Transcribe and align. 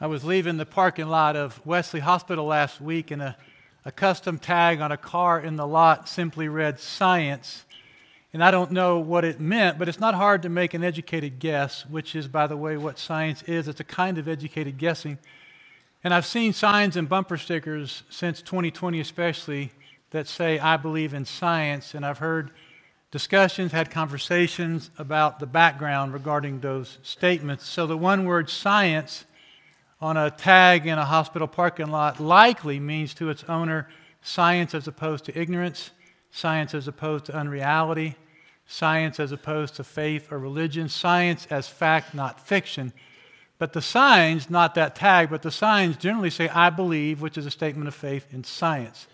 I 0.00 0.06
was 0.06 0.24
leaving 0.24 0.58
the 0.58 0.64
parking 0.64 1.08
lot 1.08 1.34
of 1.34 1.60
Wesley 1.66 1.98
Hospital 1.98 2.44
last 2.44 2.80
week, 2.80 3.10
and 3.10 3.20
a, 3.20 3.36
a 3.84 3.90
custom 3.90 4.38
tag 4.38 4.80
on 4.80 4.92
a 4.92 4.96
car 4.96 5.40
in 5.40 5.56
the 5.56 5.66
lot 5.66 6.08
simply 6.08 6.46
read 6.46 6.78
science. 6.78 7.64
And 8.32 8.44
I 8.44 8.52
don't 8.52 8.70
know 8.70 9.00
what 9.00 9.24
it 9.24 9.40
meant, 9.40 9.76
but 9.76 9.88
it's 9.88 9.98
not 9.98 10.14
hard 10.14 10.42
to 10.42 10.48
make 10.48 10.72
an 10.72 10.84
educated 10.84 11.40
guess, 11.40 11.84
which 11.86 12.14
is, 12.14 12.28
by 12.28 12.46
the 12.46 12.56
way, 12.56 12.76
what 12.76 12.96
science 12.96 13.42
is. 13.42 13.66
It's 13.66 13.80
a 13.80 13.84
kind 13.84 14.18
of 14.18 14.28
educated 14.28 14.78
guessing. 14.78 15.18
And 16.04 16.14
I've 16.14 16.26
seen 16.26 16.52
signs 16.52 16.96
and 16.96 17.08
bumper 17.08 17.36
stickers 17.36 18.04
since 18.08 18.40
2020, 18.40 19.00
especially, 19.00 19.72
that 20.10 20.28
say, 20.28 20.60
I 20.60 20.76
believe 20.76 21.12
in 21.12 21.24
science. 21.24 21.92
And 21.94 22.06
I've 22.06 22.18
heard 22.18 22.52
discussions, 23.10 23.72
had 23.72 23.90
conversations 23.90 24.92
about 24.96 25.40
the 25.40 25.46
background 25.46 26.12
regarding 26.12 26.60
those 26.60 26.98
statements. 27.02 27.66
So 27.66 27.88
the 27.88 27.98
one 27.98 28.26
word 28.26 28.48
science 28.48 29.24
on 30.00 30.16
a 30.16 30.30
tag 30.30 30.86
in 30.86 30.98
a 30.98 31.04
hospital 31.04 31.48
parking 31.48 31.90
lot 31.90 32.20
likely 32.20 32.78
means 32.78 33.14
to 33.14 33.30
its 33.30 33.44
owner 33.44 33.88
science 34.22 34.74
as 34.74 34.86
opposed 34.86 35.24
to 35.24 35.38
ignorance 35.38 35.90
science 36.30 36.74
as 36.74 36.88
opposed 36.88 37.24
to 37.26 37.34
unreality, 37.34 38.16
science 38.66 39.18
as 39.18 39.32
opposed 39.32 39.74
to 39.76 39.84
faith 39.84 40.30
or 40.30 40.38
religion, 40.38 40.88
science 40.88 41.46
as 41.50 41.68
fact, 41.68 42.14
not 42.14 42.46
fiction. 42.46 42.92
But 43.58 43.72
the 43.72 43.82
signs, 43.82 44.48
not 44.48 44.74
that 44.76 44.94
tag, 44.94 45.30
but 45.30 45.42
the 45.42 45.50
signs 45.50 45.96
generally 45.96 46.30
say, 46.30 46.48
I 46.48 46.70
believe, 46.70 47.20
which 47.20 47.36
is 47.36 47.46
a 47.46 47.50
statement 47.50 47.88
of 47.88 47.94
faith 47.94 48.26
in 48.32 48.44
science. 48.44 49.08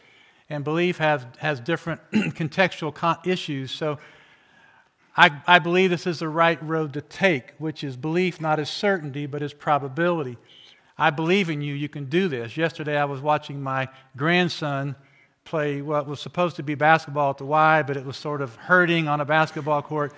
And 0.50 0.62
belief 0.62 0.98
has, 0.98 1.24
has 1.38 1.60
different 1.60 2.00
contextual 2.12 2.92
con- 2.94 3.18
issues. 3.24 3.70
So 3.70 3.98
I, 5.16 5.40
I 5.46 5.60
believe 5.60 5.88
this 5.88 6.06
is 6.06 6.18
the 6.18 6.28
right 6.28 6.62
road 6.62 6.92
to 6.94 7.00
take, 7.00 7.52
which 7.56 7.82
is 7.82 7.96
belief 7.96 8.40
not 8.40 8.60
as 8.60 8.68
certainty, 8.68 9.24
but 9.24 9.40
as 9.40 9.54
probability. 9.54 10.36
I 10.96 11.10
believe 11.10 11.50
in 11.50 11.60
you, 11.60 11.74
you 11.74 11.88
can 11.88 12.04
do 12.04 12.28
this. 12.28 12.56
Yesterday 12.56 12.96
I 12.96 13.04
was 13.04 13.20
watching 13.20 13.62
my 13.62 13.88
grandson 14.16 14.94
play 15.44 15.82
what 15.82 16.06
was 16.06 16.20
supposed 16.20 16.56
to 16.56 16.62
be 16.62 16.74
basketball 16.74 17.30
at 17.30 17.38
the 17.38 17.44
Y, 17.44 17.82
but 17.82 17.96
it 17.96 18.04
was 18.04 18.16
sort 18.16 18.40
of 18.40 18.54
hurting 18.56 19.08
on 19.08 19.20
a 19.20 19.24
basketball 19.24 19.82
court. 19.82 20.14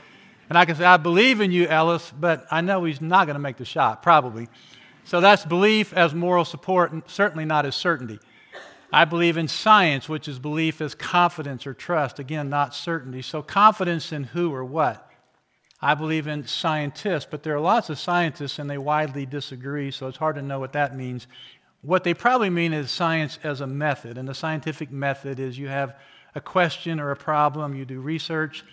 And 0.49 0.57
I 0.57 0.65
can 0.65 0.77
say, 0.77 0.85
I 0.85 0.99
believe 0.99 1.41
in 1.41 1.51
you, 1.51 1.67
Ellis, 1.67 2.13
but 2.19 2.47
I 2.51 2.61
know 2.61 2.85
he's 2.85 3.01
not 3.01 3.27
going 3.27 3.35
to 3.35 3.41
make 3.41 3.57
the 3.57 3.65
shot, 3.65 4.03
probably. 4.03 4.49
So 5.05 5.21
that's 5.21 5.45
belief 5.45 5.93
as 5.93 6.15
moral 6.15 6.45
support, 6.45 6.93
and 6.93 7.03
certainly 7.07 7.45
not 7.45 7.67
as 7.67 7.75
certainty. 7.75 8.19
I 8.93 9.05
believe 9.05 9.37
in 9.37 9.49
science, 9.49 10.09
which 10.09 10.29
is 10.29 10.39
belief 10.39 10.81
as 10.81 10.95
confidence 10.95 11.67
or 11.67 11.75
trust. 11.75 12.19
Again, 12.19 12.49
not 12.49 12.75
certainty. 12.75 13.23
So 13.23 13.43
confidence 13.43 14.13
in 14.13 14.25
who 14.25 14.53
or 14.55 14.65
what? 14.65 15.06
I 15.81 15.95
believe 15.95 16.27
in 16.27 16.47
scientists, 16.47 17.27
but 17.31 17.43
there 17.43 17.55
are 17.55 17.61
lots 17.61 17.91
of 17.91 17.99
scientists 17.99 18.59
and 18.59 18.69
they 18.69 18.79
widely 18.79 19.27
disagree, 19.27 19.91
so 19.91 20.09
it's 20.09 20.17
hard 20.17 20.37
to 20.37 20.43
know 20.43 20.59
what 20.59 20.73
that 20.73 20.97
means 20.97 21.27
what 21.87 22.03
they 22.03 22.15
probably 22.15 22.51
mean 22.51 22.73
is 22.73 22.91
science 22.91 23.39
as 23.45 23.61
a 23.61 23.67
method. 23.67 24.19
And 24.19 24.29
the 24.29 24.35
scientific 24.35 24.91
method 24.91 25.39
is 25.39 25.57
you 25.57 25.69
have 25.69 25.95
a 26.35 26.41
question 26.41 26.99
or 26.99 27.13
a 27.13 27.17
problem, 27.17 27.77
you 27.77 27.85
do 27.85 28.01
research, 28.01 28.65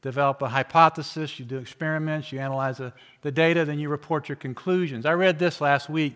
develop 0.00 0.40
a 0.42 0.48
hypothesis, 0.48 1.40
you 1.40 1.44
do 1.44 1.58
experiments, 1.58 2.30
you 2.30 2.38
analyze 2.38 2.78
a, 2.78 2.94
the 3.22 3.32
data, 3.32 3.64
then 3.64 3.80
you 3.80 3.88
report 3.88 4.28
your 4.28 4.36
conclusions. 4.36 5.06
I 5.06 5.12
read 5.14 5.40
this 5.40 5.60
last 5.60 5.90
week. 5.90 6.14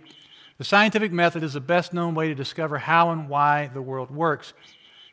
The 0.58 0.64
scientific 0.64 1.12
method 1.12 1.42
is 1.42 1.54
the 1.54 1.60
best 1.60 1.92
known 1.92 2.14
way 2.14 2.28
to 2.28 2.34
discover 2.34 2.78
how 2.78 3.10
and 3.10 3.28
why 3.28 3.68
the 3.74 3.82
world 3.82 4.10
works 4.10 4.54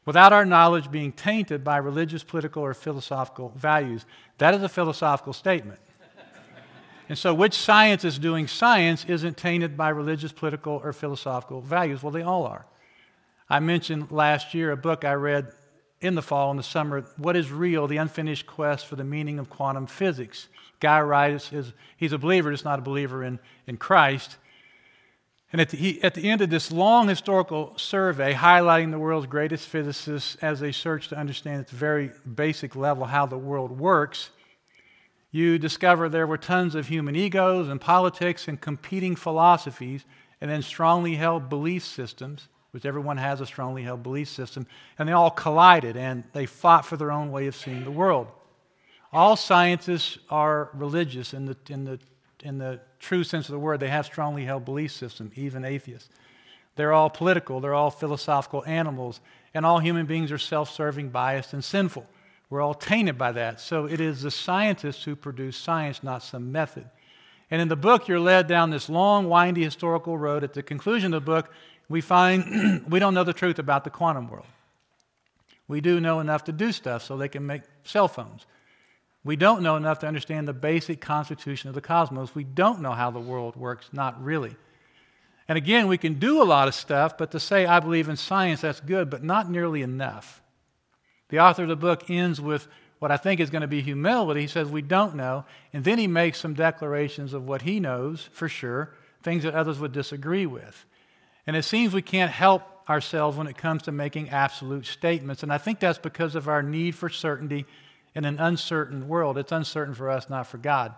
without 0.05 0.33
our 0.33 0.45
knowledge 0.45 0.91
being 0.91 1.11
tainted 1.11 1.63
by 1.63 1.77
religious, 1.77 2.23
political, 2.23 2.63
or 2.63 2.73
philosophical 2.73 3.53
values. 3.55 4.05
That 4.37 4.53
is 4.53 4.61
a 4.61 4.69
philosophical 4.69 5.33
statement. 5.33 5.79
And 7.09 7.17
so, 7.17 7.33
which 7.33 7.53
science 7.53 8.05
is 8.05 8.17
doing 8.17 8.47
science 8.47 9.05
isn't 9.07 9.37
tainted 9.37 9.75
by 9.75 9.89
religious, 9.89 10.31
political, 10.31 10.81
or 10.83 10.93
philosophical 10.93 11.61
values. 11.61 12.01
Well, 12.01 12.11
they 12.11 12.21
all 12.21 12.45
are. 12.45 12.65
I 13.49 13.59
mentioned 13.59 14.11
last 14.11 14.53
year 14.53 14.71
a 14.71 14.77
book 14.77 15.03
I 15.03 15.13
read 15.13 15.51
in 16.01 16.15
the 16.15 16.21
fall 16.21 16.49
and 16.49 16.59
the 16.59 16.63
summer, 16.63 17.05
What 17.17 17.35
is 17.35 17.51
Real? 17.51 17.87
The 17.87 17.97
Unfinished 17.97 18.45
Quest 18.47 18.85
for 18.85 18.95
the 18.95 19.03
Meaning 19.03 19.39
of 19.39 19.49
Quantum 19.49 19.87
Physics. 19.87 20.47
Guy 20.79 21.01
writes, 21.01 21.51
he's 21.97 22.13
a 22.13 22.17
believer, 22.17 22.51
just 22.51 22.65
not 22.65 22.79
a 22.79 22.81
believer 22.81 23.23
in, 23.23 23.39
in 23.67 23.77
Christ. 23.77 24.37
And 25.53 25.61
at 25.61 25.69
the, 25.69 25.77
he, 25.77 26.03
at 26.03 26.15
the 26.15 26.29
end 26.29 26.41
of 26.41 26.49
this 26.49 26.71
long 26.71 27.07
historical 27.07 27.77
survey, 27.77 28.33
highlighting 28.33 28.89
the 28.89 28.97
world's 28.97 29.27
greatest 29.27 29.67
physicists 29.67 30.35
as 30.41 30.59
they 30.59 30.71
search 30.71 31.09
to 31.09 31.15
understand 31.15 31.59
at 31.59 31.67
the 31.67 31.75
very 31.75 32.09
basic 32.35 32.75
level 32.75 33.05
how 33.05 33.27
the 33.27 33.37
world 33.37 33.79
works, 33.79 34.31
you 35.31 35.59
discover 35.59 36.09
there 36.09 36.25
were 36.25 36.39
tons 36.39 36.73
of 36.73 36.87
human 36.87 37.15
egos 37.15 37.69
and 37.69 37.79
politics 37.79 38.47
and 38.47 38.59
competing 38.59 39.15
philosophies, 39.15 40.05
and 40.41 40.49
then 40.49 40.63
strongly 40.63 41.15
held 41.15 41.49
belief 41.49 41.85
systems, 41.85 42.47
which 42.71 42.85
everyone 42.85 43.17
has 43.17 43.39
a 43.39 43.45
strongly 43.45 43.83
held 43.83 44.01
belief 44.01 44.29
system, 44.29 44.65
and 44.97 45.07
they 45.07 45.13
all 45.13 45.31
collided 45.31 45.95
and 45.95 46.23
they 46.33 46.47
fought 46.47 46.83
for 46.83 46.97
their 46.97 47.11
own 47.11 47.31
way 47.31 47.45
of 47.45 47.55
seeing 47.55 47.83
the 47.83 47.91
world. 47.91 48.27
All 49.11 49.35
scientists 49.35 50.17
are 50.31 50.71
religious 50.73 51.31
in 51.31 51.45
the, 51.45 51.57
in 51.69 51.83
the, 51.83 51.99
in 52.43 52.57
the 52.57 52.79
true 53.03 53.23
sense 53.23 53.49
of 53.49 53.53
the 53.53 53.59
word. 53.59 53.79
They 53.79 53.89
have 53.89 54.05
strongly 54.05 54.45
held 54.45 54.65
belief 54.65 54.91
systems, 54.91 55.33
even 55.35 55.65
atheists. 55.65 56.09
They're 56.75 56.93
all 56.93 57.09
political, 57.09 57.59
they're 57.59 57.75
all 57.75 57.91
philosophical 57.91 58.63
animals, 58.65 59.19
and 59.53 59.65
all 59.65 59.79
human 59.79 60.07
beings 60.07 60.31
are 60.31 60.39
self 60.39 60.71
serving, 60.71 61.09
biased, 61.09 61.53
and 61.53 61.63
sinful. 61.63 62.07
We're 62.49 62.61
all 62.61 62.73
tainted 62.73 63.17
by 63.17 63.31
that. 63.33 63.59
So 63.59 63.85
it 63.85 63.99
is 63.99 64.21
the 64.21 64.31
scientists 64.31 65.03
who 65.03 65.15
produce 65.15 65.57
science, 65.57 66.03
not 66.03 66.23
some 66.23 66.51
method. 66.51 66.85
And 67.51 67.61
in 67.61 67.67
the 67.67 67.75
book, 67.75 68.07
you're 68.07 68.19
led 68.19 68.47
down 68.47 68.69
this 68.69 68.89
long, 68.89 69.29
windy 69.29 69.63
historical 69.63 70.17
road. 70.17 70.43
At 70.43 70.53
the 70.53 70.63
conclusion 70.63 71.13
of 71.13 71.23
the 71.23 71.31
book, 71.31 71.51
we 71.89 72.01
find 72.01 72.85
we 72.89 72.99
don't 72.99 73.13
know 73.13 73.23
the 73.23 73.33
truth 73.33 73.59
about 73.59 73.83
the 73.83 73.89
quantum 73.89 74.29
world. 74.29 74.47
We 75.67 75.81
do 75.81 75.99
know 75.99 76.19
enough 76.19 76.43
to 76.45 76.51
do 76.51 76.71
stuff 76.71 77.03
so 77.03 77.17
they 77.17 77.29
can 77.29 77.45
make 77.45 77.63
cell 77.83 78.07
phones. 78.07 78.45
We 79.25 79.35
don't 79.35 79.61
know 79.61 79.77
enough 79.77 79.99
to 79.99 80.07
understand 80.07 80.47
the 80.47 80.53
basic 80.53 80.99
constitution 80.99 81.69
of 81.69 81.75
the 81.75 81.81
cosmos. 81.81 82.35
We 82.35 82.43
don't 82.43 82.81
know 82.81 82.91
how 82.91 83.09
the 83.09 83.19
world 83.19 83.55
works, 83.55 83.89
not 83.93 84.21
really. 84.21 84.55
And 85.47 85.57
again, 85.57 85.87
we 85.87 85.97
can 85.97 86.15
do 86.15 86.41
a 86.41 86.43
lot 86.43 86.67
of 86.67 86.75
stuff, 86.75 87.17
but 87.17 87.31
to 87.31 87.39
say 87.39 87.65
I 87.65 87.79
believe 87.79 88.09
in 88.09 88.17
science, 88.17 88.61
that's 88.61 88.79
good, 88.79 89.09
but 89.09 89.23
not 89.23 89.49
nearly 89.49 89.81
enough. 89.81 90.41
The 91.29 91.39
author 91.39 91.63
of 91.63 91.69
the 91.69 91.75
book 91.75 92.09
ends 92.09 92.39
with 92.39 92.67
what 92.99 93.11
I 93.11 93.17
think 93.17 93.39
is 93.39 93.49
going 93.49 93.61
to 93.61 93.67
be 93.67 93.81
humility. 93.81 94.41
He 94.41 94.47
says, 94.47 94.69
We 94.69 94.81
don't 94.81 95.15
know. 95.15 95.45
And 95.73 95.83
then 95.83 95.97
he 95.99 96.07
makes 96.07 96.39
some 96.39 96.53
declarations 96.53 97.33
of 97.33 97.45
what 97.45 97.63
he 97.63 97.79
knows 97.79 98.29
for 98.31 98.47
sure, 98.47 98.93
things 99.23 99.43
that 99.43 99.55
others 99.55 99.79
would 99.79 99.91
disagree 99.91 100.45
with. 100.45 100.85
And 101.45 101.55
it 101.55 101.63
seems 101.63 101.93
we 101.93 102.01
can't 102.01 102.31
help 102.31 102.63
ourselves 102.89 103.37
when 103.37 103.47
it 103.47 103.57
comes 103.57 103.83
to 103.83 103.91
making 103.91 104.29
absolute 104.29 104.85
statements. 104.85 105.43
And 105.43 105.51
I 105.51 105.57
think 105.57 105.79
that's 105.79 105.99
because 105.99 106.35
of 106.35 106.47
our 106.47 106.61
need 106.61 106.95
for 106.95 107.09
certainty 107.09 107.65
in 108.15 108.25
an 108.25 108.39
uncertain 108.39 109.07
world. 109.07 109.37
It's 109.37 109.51
uncertain 109.51 109.93
for 109.93 110.09
us, 110.09 110.29
not 110.29 110.47
for 110.47 110.57
God. 110.57 110.93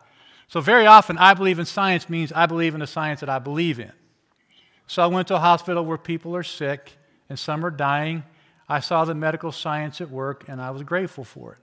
So, 0.47 0.61
very 0.61 0.85
often, 0.85 1.17
I 1.17 1.33
believe 1.33 1.59
in 1.59 1.65
science 1.65 2.09
means 2.09 2.31
I 2.31 2.45
believe 2.45 2.73
in 2.73 2.79
the 2.79 2.87
science 2.87 3.21
that 3.21 3.29
I 3.29 3.39
believe 3.39 3.79
in. 3.79 3.91
So, 4.87 5.01
I 5.01 5.07
went 5.07 5.27
to 5.29 5.35
a 5.35 5.39
hospital 5.39 5.83
where 5.85 5.97
people 5.97 6.35
are 6.35 6.43
sick 6.43 6.93
and 7.29 7.39
some 7.39 7.65
are 7.65 7.71
dying, 7.71 8.23
I 8.67 8.79
saw 8.79 9.05
the 9.05 9.15
medical 9.15 9.51
science 9.51 10.01
at 10.01 10.09
work 10.09 10.45
and 10.47 10.61
I 10.61 10.71
was 10.71 10.83
grateful 10.83 11.23
for 11.23 11.53
it. 11.53 11.59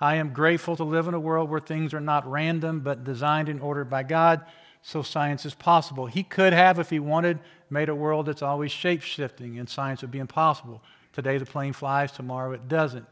I 0.00 0.16
am 0.16 0.32
grateful 0.32 0.76
to 0.76 0.84
live 0.84 1.08
in 1.08 1.14
a 1.14 1.20
world 1.20 1.48
where 1.48 1.60
things 1.60 1.94
are 1.94 2.00
not 2.00 2.30
random 2.30 2.80
but 2.80 3.04
designed 3.04 3.48
and 3.48 3.60
ordered 3.60 3.88
by 3.88 4.02
God, 4.02 4.44
so 4.82 5.02
science 5.02 5.46
is 5.46 5.54
possible. 5.54 6.06
He 6.06 6.22
could 6.22 6.52
have, 6.52 6.78
if 6.78 6.90
he 6.90 6.98
wanted, 6.98 7.38
made 7.70 7.88
a 7.88 7.94
world 7.94 8.26
that's 8.26 8.42
always 8.42 8.70
shape 8.70 9.00
shifting 9.00 9.58
and 9.58 9.68
science 9.68 10.02
would 10.02 10.10
be 10.10 10.18
impossible. 10.18 10.82
Today 11.12 11.38
the 11.38 11.46
plane 11.46 11.72
flies, 11.72 12.12
tomorrow 12.12 12.52
it 12.52 12.68
doesn't. 12.68 13.06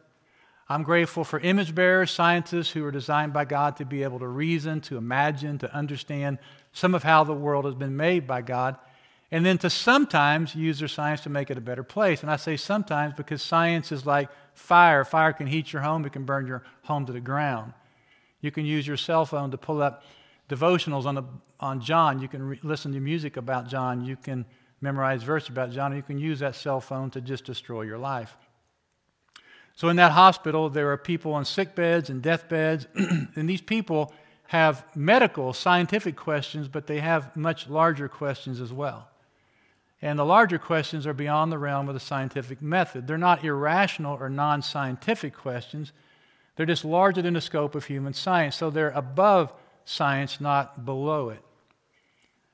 I'm 0.69 0.83
grateful 0.83 1.25
for 1.25 1.39
image 1.41 1.75
bearers, 1.75 2.11
scientists 2.11 2.71
who 2.71 2.85
are 2.85 2.91
designed 2.91 3.33
by 3.33 3.45
God 3.45 3.77
to 3.77 3.85
be 3.85 4.03
able 4.03 4.21
to 4.21 4.29
reason, 4.29 4.81
to 4.83 4.97
imagine, 4.97 5.59
to 5.59 5.75
understand 5.75 6.39
some 6.73 6.95
of 6.95 7.03
how 7.03 7.25
the 7.25 7.35
world 7.35 7.65
has 7.65 7.75
been 7.75 7.97
made 7.97 8.27
by 8.27 8.43
God 8.43 8.77
and 9.33 9.47
then 9.47 9.57
to 9.57 9.71
sometimes 9.71 10.55
use 10.55 10.79
their 10.79 10.89
science 10.89 11.23
to 11.23 11.31
make 11.31 11.51
it 11.51 11.57
a 11.57 11.61
better 11.63 11.83
place. 11.83 12.21
And 12.21 12.31
I 12.31 12.37
say 12.37 12.59
sometimes 12.59 13.15
because 13.15 13.41
science 13.41 13.91
is 13.91 14.05
like 14.05 14.29
fire. 14.53 15.07
Fire 15.07 15.33
can 15.33 15.47
heat 15.47 15.73
your 15.73 15.81
home, 15.81 16.05
it 16.05 16.13
can 16.13 16.25
burn 16.25 16.47
your 16.47 16.63
home 16.83 17.07
to 17.07 17.13
the 17.13 17.21
ground. 17.21 17.73
You 18.43 18.51
can 18.51 18.67
use 18.67 18.87
your 18.87 18.99
cell 18.99 19.25
phone 19.25 19.51
to 19.51 19.57
pull 19.57 19.81
up 19.81 20.05
devotionals 20.51 21.07
on, 21.07 21.15
the, 21.15 21.23
on 21.59 21.81
John. 21.81 22.21
You 22.21 22.29
can 22.29 22.43
re- 22.43 22.61
listen 22.63 22.93
to 22.93 23.01
music 23.01 23.39
about 23.39 23.69
John. 23.69 24.05
You 24.05 24.17
can 24.17 24.45
memorize 24.83 25.23
verses 25.23 25.49
about 25.49 25.71
John. 25.71 25.97
You 25.97 26.03
can 26.03 26.19
use 26.19 26.41
that 26.41 26.55
cell 26.55 26.81
phone 26.83 27.09
to 27.13 27.23
just 27.23 27.47
destroy 27.47 27.83
your 27.83 27.99
life. 27.99 28.37
So 29.75 29.89
in 29.89 29.97
that 29.97 30.13
hospital, 30.13 30.69
there 30.69 30.91
are 30.93 30.97
people 30.97 31.33
on 31.33 31.45
sick 31.45 31.75
beds 31.75 32.11
and 32.11 32.23
death 32.23 32.49
beds, 32.49 32.87
and 32.95 33.49
these 33.49 33.63
people 33.63 34.13
have 34.49 34.85
medical, 34.95 35.53
scientific 35.53 36.15
questions, 36.15 36.69
but 36.69 36.87
they 36.87 37.01
have 37.01 37.35
much 37.35 37.69
larger 37.69 38.09
questions 38.09 38.61
as 38.61 38.73
well. 38.73 39.09
And 40.03 40.19
the 40.19 40.27
larger 40.27 40.59
questions 40.59 41.07
are 41.07 41.15
beyond 41.15 41.53
the 41.53 41.59
realm 41.59 41.89
of 41.89 41.95
the 41.95 42.01
scientific 42.01 42.61
method. 42.61 43.07
They're 43.07 43.17
not 43.17 43.45
irrational 43.45 44.19
or 44.19 44.29
non 44.29 44.61
scientific 44.61 45.35
questions, 45.35 45.93
they're 46.57 46.67
just 46.67 46.85
larger 46.85 47.23
than 47.23 47.35
the 47.35 47.41
scope 47.41 47.75
of 47.75 47.87
human 47.87 48.13
science. 48.13 48.57
So 48.57 48.69
they're 48.69 48.91
above 48.91 49.53
science, 49.85 50.41
not 50.41 50.85
below 50.85 51.31
it. 51.31 51.43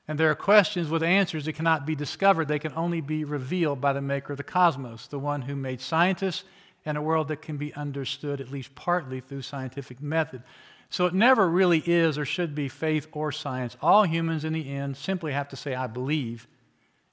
And 0.07 0.17
there 0.17 0.31
are 0.31 0.35
questions 0.35 0.89
with 0.89 1.03
answers 1.03 1.45
that 1.45 1.53
cannot 1.53 1.85
be 1.85 1.95
discovered. 1.95 2.47
They 2.47 2.59
can 2.59 2.73
only 2.75 3.01
be 3.01 3.23
revealed 3.23 3.81
by 3.81 3.93
the 3.93 4.01
maker 4.01 4.33
of 4.33 4.37
the 4.37 4.43
cosmos, 4.43 5.07
the 5.07 5.19
one 5.19 5.43
who 5.43 5.55
made 5.55 5.81
scientists 5.81 6.45
and 6.85 6.97
a 6.97 7.01
world 7.01 7.27
that 7.27 7.41
can 7.41 7.57
be 7.57 7.73
understood 7.73 8.41
at 8.41 8.51
least 8.51 8.75
partly 8.75 9.19
through 9.19 9.41
scientific 9.41 10.01
method. 10.01 10.43
So 10.89 11.05
it 11.05 11.13
never 11.13 11.47
really 11.47 11.83
is 11.85 12.17
or 12.17 12.25
should 12.25 12.55
be 12.55 12.67
faith 12.67 13.07
or 13.11 13.31
science. 13.31 13.77
All 13.81 14.05
humans 14.05 14.43
in 14.43 14.53
the 14.53 14.69
end 14.69 14.97
simply 14.97 15.33
have 15.33 15.49
to 15.49 15.55
say, 15.55 15.75
I 15.75 15.87
believe. 15.87 16.47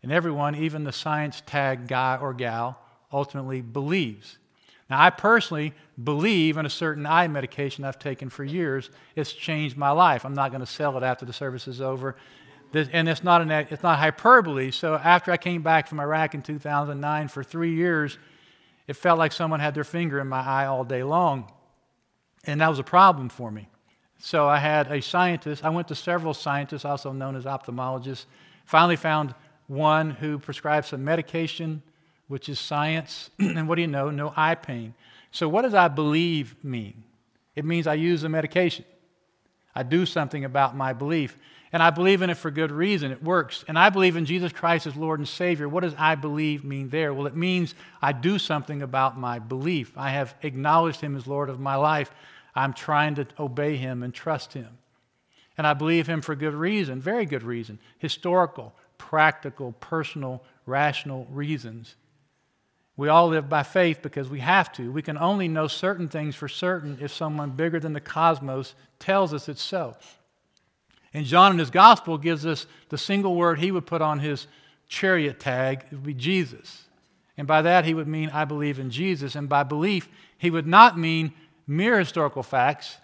And 0.03 0.11
everyone, 0.11 0.55
even 0.55 0.85
the 0.85 0.93
science 0.93 1.43
tag 1.45 1.89
guy 1.89 2.17
or 2.21 2.33
gal, 2.33 2.79
ultimately 3.13 3.61
believes. 3.61 4.39
Now, 4.89 5.03
I 5.03 5.11
personally 5.11 5.75
believe 6.03 6.57
in 6.57 6.65
a 6.65 6.71
certain 6.71 7.07
eye 7.07 7.27
medication 7.27 7.85
I've 7.85 7.99
taken 7.99 8.31
for 8.31 8.45
years. 8.45 8.89
It's 9.17 9.33
changed 9.33 9.77
my 9.77 9.91
life. 9.91 10.25
I'm 10.25 10.35
not 10.35 10.53
going 10.53 10.61
to 10.61 10.67
sell 10.67 10.97
it 10.97 11.03
after 11.03 11.27
the 11.27 11.33
service 11.33 11.67
is 11.67 11.81
over. 11.81 12.17
And 12.73 13.09
it's 13.09 13.25
not, 13.25 13.43
an, 13.43 13.51
it's 13.51 13.83
not 13.83 13.99
hyperbole. 13.99 14.71
So, 14.71 14.95
after 14.95 15.33
I 15.33 15.37
came 15.37 15.63
back 15.63 15.89
from 15.89 15.99
Iraq 15.99 16.35
in 16.35 16.43
2009 16.43 17.29
for 17.29 17.43
three 17.43 17.75
years, 17.75 18.19
it 18.87 18.95
felt 18.95 19.19
like 19.19 19.33
someone 19.33 19.61
had 19.61 19.75
their 19.75 19.85
finger 19.85 20.21
in 20.21 20.29
my 20.29 20.41
eye 20.41 20.67
all 20.67 20.85
day 20.85 21.03
long. 21.03 21.51
And 22.45 22.61
that 22.61 22.69
was 22.69 22.79
a 22.79 22.85
problem 22.85 23.29
for 23.29 23.51
me. 23.51 23.69
So 24.19 24.47
I 24.47 24.59
had 24.59 24.91
a 24.91 25.03
scientist, 25.03 25.65
I 25.65 25.69
went 25.71 25.89
to 25.89 25.95
several 25.95 26.33
scientists, 26.33 26.85
also 26.85 27.13
known 27.13 27.37
as 27.37 27.45
ophthalmologists, 27.45 28.25
finally 28.65 28.97
found 28.97 29.35
one 29.67 30.11
who 30.11 30.39
prescribed 30.39 30.87
some 30.87 31.05
medication, 31.05 31.83
which 32.29 32.49
is 32.49 32.59
science. 32.59 33.31
and 33.39 33.69
what 33.69 33.75
do 33.75 33.83
you 33.83 33.89
know? 33.89 34.11
No 34.11 34.33
eye 34.37 34.55
pain. 34.55 34.95
So, 35.31 35.49
what 35.49 35.63
does 35.63 35.75
I 35.75 35.89
believe 35.89 36.55
mean? 36.63 37.05
It 37.55 37.65
means 37.65 37.87
I 37.87 37.95
use 37.95 38.23
the 38.23 38.29
medication. 38.29 38.85
I 39.75 39.83
do 39.83 40.07
something 40.07 40.45
about 40.45 40.77
my 40.77 40.93
belief. 40.93 41.37
And 41.73 41.83
I 41.83 41.91
believe 41.91 42.23
in 42.23 42.31
it 42.31 42.37
for 42.37 42.51
good 42.51 42.71
reason. 42.71 43.11
It 43.11 43.23
works. 43.23 43.65
And 43.67 43.79
I 43.79 43.91
believe 43.91 44.17
in 44.17 44.25
Jesus 44.25 44.53
Christ 44.53 44.87
as 44.87 44.97
Lord 44.97 45.19
and 45.19 45.29
Savior. 45.29 45.69
What 45.69 45.83
does 45.83 45.95
I 45.99 46.15
believe 46.15 46.65
mean 46.65 46.91
there? 46.91 47.13
Well, 47.13 47.27
it 47.27 47.37
means 47.37 47.75
I 48.01 48.13
do 48.13 48.39
something 48.39 48.83
about 48.83 49.19
my 49.19 49.39
belief. 49.39 49.93
I 49.97 50.11
have 50.11 50.35
acknowledged 50.43 51.01
Him 51.01 51.17
as 51.17 51.27
Lord 51.27 51.51
of 51.51 51.59
my 51.59 51.75
life. 51.75 52.11
I'm 52.55 52.73
trying 52.73 53.17
to 53.17 53.27
obey 53.39 53.77
Him 53.77 54.03
and 54.03 54.15
trust 54.15 54.53
Him. 54.53 54.79
And 55.59 55.67
I 55.67 55.75
believe 55.75 56.07
Him 56.07 56.21
for 56.21 56.35
good 56.35 56.55
reason, 56.55 57.01
very 57.01 57.27
good 57.27 57.43
reason 57.43 57.79
historical, 57.99 58.75
practical, 58.97 59.73
personal, 59.73 60.45
rational 60.67 61.27
reasons. 61.31 61.97
We 62.97 63.09
all 63.09 63.29
live 63.29 63.49
by 63.49 63.63
faith 63.63 64.01
because 64.03 64.31
we 64.31 64.41
have 64.41 64.73
to. 64.73 64.91
We 64.91 65.03
can 65.03 65.19
only 65.19 65.49
know 65.49 65.67
certain 65.67 66.09
things 66.09 66.35
for 66.35 66.49
certain 66.49 66.99
if 67.01 67.13
someone 67.13 67.51
bigger 67.51 67.79
than 67.79 67.93
the 67.93 68.01
cosmos 68.01 68.75
tells 68.99 69.35
us 69.35 69.49
it's 69.49 69.63
so. 69.63 69.97
And 71.17 71.25
John 71.25 71.53
in 71.53 71.59
his 71.59 71.71
gospel 71.71 72.19
gives 72.19 72.45
us 72.45 72.67
the 72.91 72.99
single 72.99 73.37
word 73.37 73.59
he 73.59 73.71
would 73.71 73.87
put 73.87 74.03
on 74.03 74.19
his 74.19 74.47
chariot 74.87 75.41
tag. 75.41 75.87
It 75.91 75.93
would 75.93 76.05
be 76.05 76.13
Jesus. 76.13 76.83
And 77.39 77.49
by 77.49 77.63
that, 77.63 77.87
he 77.87 77.95
would 77.95 78.07
mean, 78.07 78.29
I 78.35 78.45
believe 78.45 78.79
in 78.79 78.91
Jesus. 78.91 79.35
And 79.35 79.49
by 79.49 79.63
belief, 79.63 80.11
he 80.37 80.51
would 80.51 80.67
not 80.67 80.99
mean 80.99 81.33
mere 81.67 81.99
historical 81.99 82.43
facts. 82.43 82.99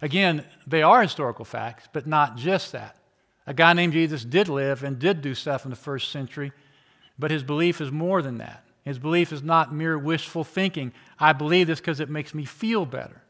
Again, 0.00 0.44
they 0.68 0.84
are 0.84 1.02
historical 1.02 1.44
facts, 1.44 1.88
but 1.92 2.06
not 2.06 2.36
just 2.36 2.70
that. 2.70 2.94
A 3.44 3.54
guy 3.54 3.72
named 3.72 3.92
Jesus 3.92 4.24
did 4.24 4.48
live 4.48 4.84
and 4.84 5.00
did 5.00 5.20
do 5.20 5.34
stuff 5.34 5.64
in 5.64 5.70
the 5.70 5.76
first 5.76 6.12
century, 6.12 6.52
but 7.18 7.32
his 7.32 7.42
belief 7.42 7.80
is 7.80 7.90
more 7.90 8.22
than 8.22 8.38
that. 8.38 8.62
His 8.84 9.00
belief 9.00 9.32
is 9.32 9.42
not 9.42 9.74
mere 9.74 9.98
wishful 9.98 10.44
thinking. 10.44 10.92
I 11.18 11.32
believe 11.32 11.66
this 11.66 11.80
because 11.80 11.98
it 11.98 12.08
makes 12.08 12.34
me 12.34 12.44
feel 12.44 12.86
better. 12.86 13.20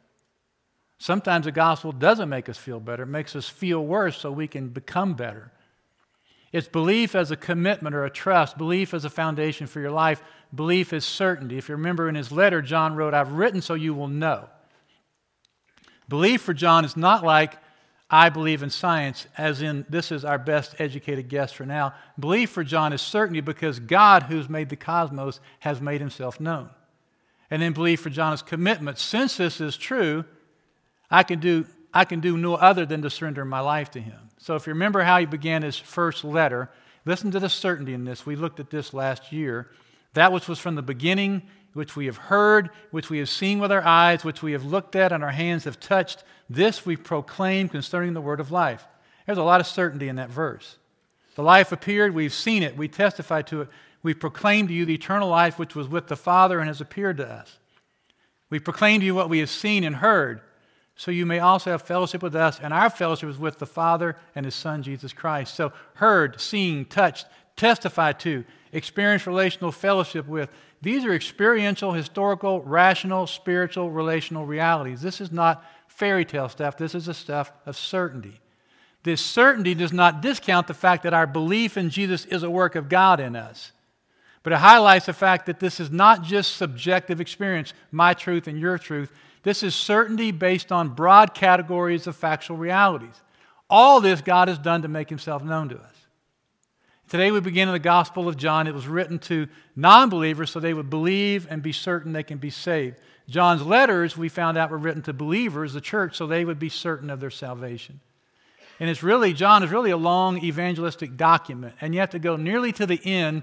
Sometimes 0.99 1.45
the 1.45 1.53
gospel 1.53 1.93
doesn't 1.93 2.29
make 2.29 2.49
us 2.49 2.59
feel 2.59 2.81
better, 2.81 3.05
it 3.05 3.07
makes 3.07 3.37
us 3.37 3.49
feel 3.49 3.85
worse 3.85 4.19
so 4.19 4.33
we 4.33 4.49
can 4.49 4.69
become 4.69 5.15
better. 5.15 5.53
It's 6.51 6.67
belief 6.67 7.15
as 7.15 7.31
a 7.31 7.37
commitment 7.37 7.95
or 7.95 8.05
a 8.05 8.11
trust, 8.11 8.59
belief 8.59 8.95
as 8.95 9.05
a 9.05 9.11
foundation 9.11 9.67
for 9.67 9.81
your 9.81 9.91
life, 9.91 10.23
belief 10.55 10.93
is 10.93 11.05
certainty. 11.05 11.59
If 11.59 11.69
you 11.69 11.77
remember 11.77 12.09
in 12.09 12.15
his 12.15 12.33
letter, 12.33 12.63
John 12.63 12.97
wrote, 12.97 13.15
I've 13.15 13.33
written 13.33 13.61
so 13.61 13.75
you 13.75 13.95
will 13.95 14.09
know. 14.09 14.49
Belief 16.09 16.41
for 16.41 16.55
John 16.55 16.87
is 16.87 16.97
not 16.97 17.23
like, 17.23 17.59
I 18.11 18.31
believe 18.31 18.63
in 18.63 18.71
science, 18.71 19.27
as 19.37 19.61
in, 19.61 19.85
this 19.91 20.11
is 20.11 20.25
our 20.25 20.39
best 20.39 20.75
educated 20.79 21.29
guess 21.29 21.53
for 21.53 21.67
now. 21.67 21.93
Belief 22.19 22.49
for 22.49 22.65
John 22.65 22.95
is 22.95 23.03
certainty 23.03 23.43
because 23.43 23.79
God, 23.79 24.25
who's 24.25 24.49
made 24.49 24.71
the 24.71 24.77
cosmos, 24.77 25.41
has 25.59 25.83
made 25.83 26.01
himself 26.01 26.41
known. 26.41 26.71
And 27.51 27.61
then 27.61 27.75
belief 27.75 28.01
for 28.01 28.09
John 28.09 28.33
is 28.33 28.41
commitment. 28.41 28.99
Since 28.99 29.37
this 29.37 29.61
is 29.61 29.77
true, 29.77 30.25
I 31.11 31.23
can 31.23 31.41
do, 31.41 31.67
I 31.93 32.05
can 32.05 32.21
do 32.21 32.37
no 32.37 32.55
other 32.55 32.87
than 32.87 33.03
to 33.03 33.11
surrender 33.11 33.45
my 33.45 33.61
life 33.61 33.91
to 33.93 34.01
Him. 34.01 34.29
So 34.39 34.55
if 34.55 34.67
you 34.67 34.73
remember 34.73 35.03
how 35.03 35.19
he 35.19 35.27
began 35.27 35.63
his 35.63 35.77
first 35.77 36.25
letter, 36.25 36.71
listen 37.05 37.31
to 37.33 37.41
the 37.41 37.49
certainty 37.49 37.93
in 37.93 38.05
this. 38.05 38.25
We 38.25 38.37
looked 38.37 38.61
at 38.61 38.71
this 38.71 38.95
last 38.95 39.33
year. 39.33 39.69
That 40.15 40.33
which 40.33 40.49
was 40.49 40.59
from 40.59 40.75
the 40.75 40.83
beginning, 40.83 41.43
which 41.75 41.97
we 41.97 42.07
have 42.07 42.17
heard, 42.17 42.71
which 42.91 43.11
we 43.11 43.19
have 43.19 43.29
seen 43.29 43.59
with 43.59 43.73
our 43.73 43.85
eyes, 43.85 44.25
which 44.25 44.43
we 44.43 44.53
have 44.53 44.65
looked 44.65 44.97
at 44.97 45.13
and 45.13 45.23
our 45.23 45.33
hands 45.33 45.65
have 45.65 45.81
touched, 45.81 46.25
this 46.49 46.87
we 46.87 46.97
proclaim 46.97 47.69
concerning 47.69 48.15
the 48.15 48.21
word 48.21 48.41
of 48.41 48.51
life. 48.51 48.87
There's 49.27 49.39
a 49.39 49.43
lot 49.43 49.61
of 49.61 49.67
certainty 49.67 50.09
in 50.09 50.17
that 50.17 50.31
verse. 50.31 50.79
The 51.35 51.43
life 51.43 51.73
appeared, 51.73 52.15
we've 52.15 52.33
seen 52.33 52.63
it, 52.63 52.77
we 52.77 52.89
testify 52.89 53.43
to 53.43 53.63
it. 53.63 53.69
We 54.03 54.15
proclaim 54.15 54.69
to 54.69 54.73
you 54.73 54.87
the 54.87 54.95
eternal 54.95 55.29
life 55.29 55.59
which 55.59 55.75
was 55.75 55.89
with 55.89 56.07
the 56.07 56.17
Father 56.17 56.61
and 56.61 56.69
has 56.69 56.81
appeared 56.81 57.19
to 57.19 57.29
us. 57.29 57.59
We 58.49 58.61
proclaim 58.61 59.01
to 59.01 59.07
you 59.07 59.15
what 59.15 59.29
we 59.29 59.41
have 59.41 59.51
seen 59.51 59.85
and 59.85 59.97
heard 59.97 60.41
so 60.99 61.13
you 61.13 61.25
may 61.25 61.39
also 61.39 61.71
have 61.71 61.83
fellowship 61.83 62.25
with 62.25 62.35
us, 62.35 62.59
and 62.61 62.75
our 62.75 62.91
fellowship 62.91 63.31
is 63.31 63.39
with 63.39 63.61
the 63.61 63.67
Father 63.67 64.17
and 64.35 64.45
His 64.45 64.57
Son, 64.57 64.83
Jesus 64.83 65.13
Christ. 65.13 65.55
So, 65.55 65.73
heard, 65.95 66.41
seen, 66.41 66.85
touched, 66.87 67.27
testified 67.55 68.19
to, 68.21 68.45
experienced 68.73 69.25
relational 69.25 69.71
fellowship 69.71 70.27
with. 70.27 70.51
These 70.83 71.05
are 71.05 71.15
experiential, 71.15 71.93
historical, 71.93 72.63
rational, 72.63 73.29
spiritual, 73.29 73.93
relational 73.93 74.45
realities. 74.45 75.01
This 75.01 75.21
is 75.21 75.31
not 75.31 75.65
fairy 75.87 76.25
tale 76.25 76.49
stuff, 76.49 76.77
this 76.77 76.97
is 76.97 77.07
the 77.07 77.15
stuff 77.15 77.53
of 77.65 77.77
certainty. 77.77 78.41
This 79.05 79.25
certainty 79.25 79.77
does 79.77 79.93
not 79.93 80.21
discount 80.21 80.67
the 80.67 80.75
fact 80.75 81.05
that 81.05 81.15
our 81.15 81.29
belief 81.29 81.77
in 81.77 81.91
Jesus 81.91 82.25
is 82.25 82.43
a 82.43 82.51
work 82.51 82.75
of 82.75 82.89
God 82.89 83.21
in 83.21 83.37
us. 83.37 83.71
But 84.43 84.53
it 84.53 84.59
highlights 84.59 85.07
the 85.07 85.13
fact 85.13 85.47
that 85.47 85.61
this 85.61 85.79
is 85.79 85.93
not 85.93 86.25
just 86.25 86.57
subjective 86.57 87.21
experience, 87.21 87.73
my 87.93 88.15
truth 88.15 88.49
and 88.49 88.59
your 88.59 88.79
truth. 88.79 89.13
This 89.43 89.63
is 89.63 89.75
certainty 89.75 90.31
based 90.31 90.73
on 90.73 90.91
broad 90.91 91.35
categories 91.35 92.07
of 92.07 92.17
factual 92.17 92.57
realities. 92.57 93.23
All 93.71 94.01
this 94.01 94.21
God 94.21 94.49
has 94.49 94.59
done 94.59 94.83
to 94.83 94.89
make 94.89 95.09
himself 95.09 95.45
known 95.45 95.69
to 95.69 95.77
us. 95.77 95.95
Today 97.09 97.31
we 97.31 97.41
begin 97.41 97.69
in 97.69 97.73
the 97.73 97.79
Gospel 97.79 98.29
of 98.29 98.37
John. 98.37 98.67
It 98.67 98.75
was 98.75 98.87
written 98.87 99.19
to 99.21 99.49
non 99.75 100.11
believers 100.11 100.51
so 100.51 100.61
they 100.61 100.75
would 100.75 100.91
believe 100.91 101.47
and 101.49 101.63
be 101.63 101.73
certain 101.73 102.13
they 102.13 102.23
can 102.23 102.39
be 102.39 102.51
saved. 102.51 102.97
John's 103.29 103.63
letters, 103.63 104.17
we 104.17 104.29
found 104.29 104.59
out, 104.59 104.71
were 104.71 104.79
written 104.79 105.03
to 105.03 105.13
believers, 105.13 105.73
the 105.73 105.81
church, 105.81 106.17
so 106.17 106.27
they 106.27 106.45
would 106.45 106.59
be 106.59 106.69
certain 106.69 107.11
of 107.11 107.21
their 107.21 107.31
salvation. 107.31 108.01
And 108.81 108.89
it's 108.89 109.03
really, 109.03 109.33
John 109.33 109.63
is 109.63 109.71
really 109.71 109.91
a 109.91 109.97
long 109.97 110.43
evangelistic 110.43 111.17
document, 111.17 111.75
and 111.81 111.95
you 111.95 112.01
have 112.01 112.11
to 112.11 112.19
go 112.19 112.37
nearly 112.37 112.73
to 112.73 112.87
the 112.87 113.01
end 113.05 113.43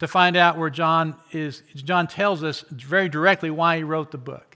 to 0.00 0.08
find 0.08 0.36
out 0.36 0.58
where 0.58 0.70
John 0.70 1.16
is. 1.32 1.62
John 1.74 2.06
tells 2.06 2.42
us 2.42 2.62
very 2.70 3.08
directly 3.08 3.50
why 3.50 3.78
he 3.78 3.84
wrote 3.84 4.10
the 4.10 4.18
book. 4.18 4.55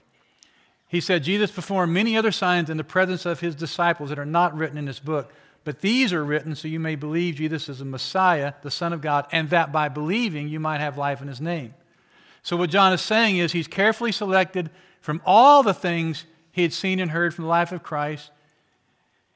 He 0.91 0.99
said, 0.99 1.23
Jesus 1.23 1.51
performed 1.51 1.93
many 1.93 2.17
other 2.17 2.33
signs 2.33 2.69
in 2.69 2.75
the 2.75 2.83
presence 2.83 3.25
of 3.25 3.39
his 3.39 3.55
disciples 3.55 4.09
that 4.09 4.19
are 4.19 4.25
not 4.25 4.57
written 4.57 4.77
in 4.77 4.83
this 4.83 4.99
book. 4.99 5.31
But 5.63 5.79
these 5.79 6.11
are 6.11 6.21
written 6.21 6.53
so 6.53 6.67
you 6.67 6.81
may 6.81 6.95
believe 6.95 7.35
Jesus 7.35 7.69
is 7.69 7.79
the 7.79 7.85
Messiah, 7.85 8.55
the 8.61 8.69
Son 8.69 8.91
of 8.91 8.99
God, 8.99 9.25
and 9.31 9.49
that 9.51 9.71
by 9.71 9.87
believing 9.87 10.49
you 10.49 10.59
might 10.59 10.81
have 10.81 10.97
life 10.97 11.21
in 11.21 11.29
his 11.29 11.39
name. 11.39 11.73
So, 12.43 12.57
what 12.57 12.71
John 12.71 12.91
is 12.91 12.99
saying 12.99 13.37
is 13.37 13.53
he's 13.53 13.69
carefully 13.69 14.11
selected 14.11 14.69
from 14.99 15.21
all 15.25 15.63
the 15.63 15.73
things 15.73 16.25
he 16.51 16.63
had 16.63 16.73
seen 16.73 16.99
and 16.99 17.11
heard 17.11 17.33
from 17.33 17.45
the 17.45 17.49
life 17.49 17.71
of 17.71 17.83
Christ, 17.83 18.29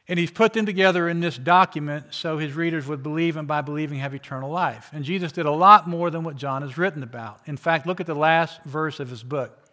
and 0.09 0.19
he's 0.19 0.31
put 0.31 0.51
them 0.51 0.65
together 0.65 1.07
in 1.07 1.21
this 1.21 1.37
document 1.37 2.07
so 2.09 2.37
his 2.37 2.51
readers 2.51 2.85
would 2.85 3.01
believe 3.01 3.37
and 3.37 3.47
by 3.47 3.61
believing 3.61 3.99
have 3.99 4.13
eternal 4.13 4.51
life. 4.51 4.89
And 4.91 5.05
Jesus 5.05 5.31
did 5.31 5.45
a 5.45 5.51
lot 5.51 5.87
more 5.87 6.09
than 6.09 6.25
what 6.25 6.35
John 6.35 6.63
has 6.63 6.77
written 6.77 7.01
about. 7.01 7.39
In 7.45 7.55
fact, 7.55 7.87
look 7.87 8.01
at 8.01 8.07
the 8.07 8.13
last 8.13 8.61
verse 8.65 8.99
of 8.99 9.09
his 9.09 9.23
book. 9.23 9.64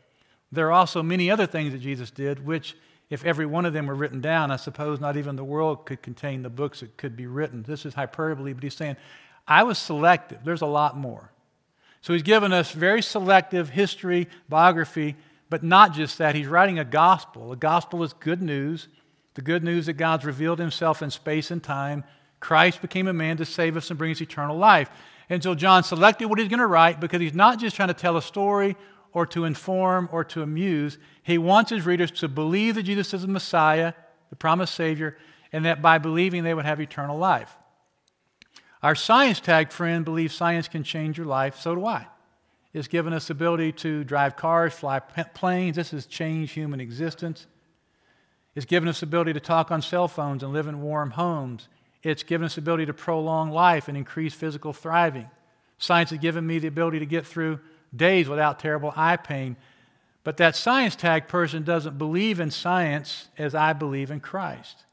There 0.53 0.69
are 0.69 0.73
also 0.73 1.03
many 1.03 1.31
other 1.31 1.47
things 1.47 1.73
that 1.73 1.81
Jesus 1.81 2.11
did, 2.11 2.45
which, 2.45 2.77
if 3.11 3.25
every 3.25 3.47
one 3.47 3.65
of 3.67 3.73
them 3.73 3.87
were 3.87 3.95
written 3.95 4.21
down, 4.21 4.51
I 4.51 4.57
suppose 4.57 5.01
not 5.01 5.17
even 5.17 5.35
the 5.35 5.45
world 5.45 5.87
could 5.87 6.03
contain 6.03 6.43
the 6.43 6.51
books 6.51 6.81
that 6.81 6.97
could 6.97 7.17
be 7.17 7.27
written. 7.27 7.63
This 7.63 7.85
is 7.85 7.95
hyperbole, 7.95 8.53
but 8.53 8.63
he's 8.63 8.75
saying, 8.75 8.97
I 9.49 9.65
was 9.65 9.79
selective. 9.79 10.45
There's 10.45 10.63
a 10.63 10.67
lot 10.67 10.97
more. 10.97 11.33
So 12.03 12.13
he's 12.13 12.23
given 12.23 12.53
us 12.53 12.73
very 12.73 13.03
selective 13.03 13.71
history, 13.71 14.29
biography, 14.49 15.17
but 15.49 15.63
not 15.63 15.95
just 15.95 16.19
that. 16.19 16.35
He's 16.35 16.47
writing 16.47 16.79
a 16.79 16.85
gospel. 16.85 17.53
A 17.53 17.57
gospel 17.57 18.03
is 18.03 18.13
good 18.13 18.43
news 18.43 18.89
the 19.35 19.43
good 19.43 19.65
news 19.65 19.87
that 19.87 19.95
God's 19.95 20.25
revealed 20.25 20.59
himself 20.59 21.03
in 21.03 21.11
space 21.11 21.51
and 21.51 21.63
time. 21.63 22.05
Christ 22.41 22.83
became 22.83 23.09
a 23.09 23.13
man 23.13 23.37
to 23.39 23.45
save 23.45 23.77
us 23.77 23.91
and 23.91 23.99
bring 23.99 24.13
us 24.13 24.21
eternal 24.21 24.57
life. 24.57 24.91
And 25.31 25.43
so 25.43 25.55
John 25.55 25.85
selected 25.85 26.27
what 26.27 26.39
he's 26.39 26.49
going 26.49 26.61
to 26.61 26.67
write 26.67 27.01
because 27.01 27.21
he's 27.21 27.35
not 27.35 27.59
just 27.59 27.77
trying 27.77 27.89
to 27.89 27.95
tell 27.95 28.17
a 28.17 28.23
story 28.23 28.77
or 29.13 29.27
to 29.27 29.45
inform 29.45 30.09
or 30.13 30.25
to 30.25 30.43
amuse. 30.43 30.99
He 31.23 31.39
wants 31.39 31.71
his 31.71 31.87
readers 31.87 32.11
to 32.13 32.29
believe 32.29 32.75
that 32.77 32.85
Jesus 32.85 33.13
is 33.15 33.23
the 33.23 33.29
Messiah, 33.29 33.93
the 34.31 34.37
promised 34.37 34.75
Savior, 34.75 35.17
and 35.53 35.65
that 35.65 35.83
by 35.83 35.99
believing 35.99 36.45
they 36.45 36.55
would 36.55 36.65
have 36.65 36.81
eternal 36.81 37.19
life. 37.19 37.57
Our 38.83 38.95
science 38.95 39.39
tag 39.39 39.71
friend 39.71 40.05
believes 40.05 40.35
science 40.35 40.67
can 40.67 40.83
change 40.83 41.17
your 41.17 41.27
life. 41.27 41.57
So 41.61 41.75
do 41.75 41.87
I. 41.87 42.07
It's 42.73 42.89
given 42.89 43.13
us 43.13 43.29
the 43.29 43.33
ability 43.33 43.73
to 43.73 44.03
drive 44.03 44.37
cars, 44.37 44.73
fly 44.73 44.99
planes. 44.99 45.77
This 45.77 45.91
has 45.91 46.07
changed 46.07 46.55
human 46.55 46.81
existence. 46.81 47.47
It's 48.55 48.67
given 48.67 48.89
us 48.89 49.01
the 49.01 49.07
ability 49.07 49.35
to 49.35 49.41
talk 49.41 49.71
on 49.71 49.83
cell 49.83 50.09
phones 50.09 50.43
and 50.43 50.53
live 50.53 50.67
in 50.67 50.83
warm 50.83 51.13
homes. 51.13 51.69
It's 52.03 52.23
given 52.23 52.45
us 52.45 52.57
the 52.57 52.61
ability 52.61 52.87
to 52.87 52.95
prolong 52.95 53.51
life 53.51 53.89
and 53.89 53.97
increase 53.97 54.35
physical 54.35 54.73
thriving. 54.73 55.29
Science 55.79 56.11
has 56.11 56.19
given 56.19 56.47
me 56.47 56.59
the 56.59 56.69
ability 56.69 56.99
to 56.99 57.07
get 57.07 57.27
through 57.27 57.61
days 57.95 58.29
without 58.29 58.59
terrible 58.59 58.93
eye 58.97 59.17
pain. 59.17 59.57
But 60.25 60.37
that 60.37 60.57
science 60.57 60.95
tag 60.95 61.29
person 61.29 61.65
doesn't 61.65 61.99
believe 61.99 62.41
in 62.41 62.51
science 62.51 63.29
as 63.37 63.55
I 63.55 63.73
believe 63.73 64.11
in 64.11 64.21
Christ. 64.21 64.85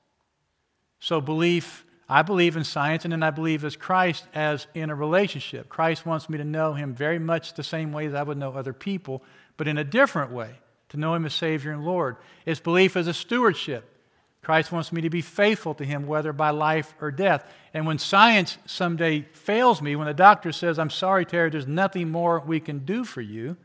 So, 0.99 1.21
belief, 1.21 1.85
I 2.09 2.23
believe 2.23 2.57
in 2.57 2.63
science, 2.63 3.05
and 3.05 3.11
then 3.11 3.23
I 3.23 3.29
believe 3.29 3.63
as 3.63 3.75
Christ 3.75 4.25
as 4.33 4.65
in 4.73 4.89
a 4.89 4.95
relationship. 4.95 5.69
Christ 5.69 6.05
wants 6.05 6.29
me 6.29 6.37
to 6.39 6.43
know 6.43 6.73
him 6.73 6.95
very 6.95 7.19
much 7.19 7.53
the 7.53 7.63
same 7.63 7.93
way 7.93 8.07
as 8.07 8.13
I 8.13 8.23
would 8.23 8.37
know 8.37 8.53
other 8.53 8.73
people, 8.73 9.23
but 9.55 9.67
in 9.67 9.77
a 9.77 9.83
different 9.83 10.31
way, 10.31 10.55
to 10.89 10.97
know 10.97 11.13
him 11.13 11.25
as 11.25 11.35
Savior 11.35 11.71
and 11.71 11.85
Lord. 11.85 12.17
It's 12.45 12.59
belief 12.59 12.97
as 12.97 13.07
a 13.07 13.13
stewardship. 13.13 13.98
Christ 14.41 14.71
wants 14.71 14.91
me 14.91 15.01
to 15.01 15.09
be 15.09 15.21
faithful 15.21 15.73
to 15.75 15.83
him, 15.83 16.07
whether 16.07 16.31
by 16.33 16.49
life 16.51 16.95
or 17.01 17.11
death. 17.11 17.45
And 17.73 17.85
when 17.85 17.99
science 17.99 18.57
someday 18.65 19.21
fails 19.33 19.81
me, 19.81 19.95
when 19.95 20.07
the 20.07 20.13
doctor 20.13 20.51
says, 20.51 20.79
I'm 20.79 20.89
sorry, 20.89 21.25
Terry, 21.25 21.49
there's 21.49 21.67
nothing 21.67 22.09
more 22.09 22.39
we 22.39 22.59
can 22.59 22.79
do 22.79 23.03
for 23.03 23.21
you, 23.21 23.57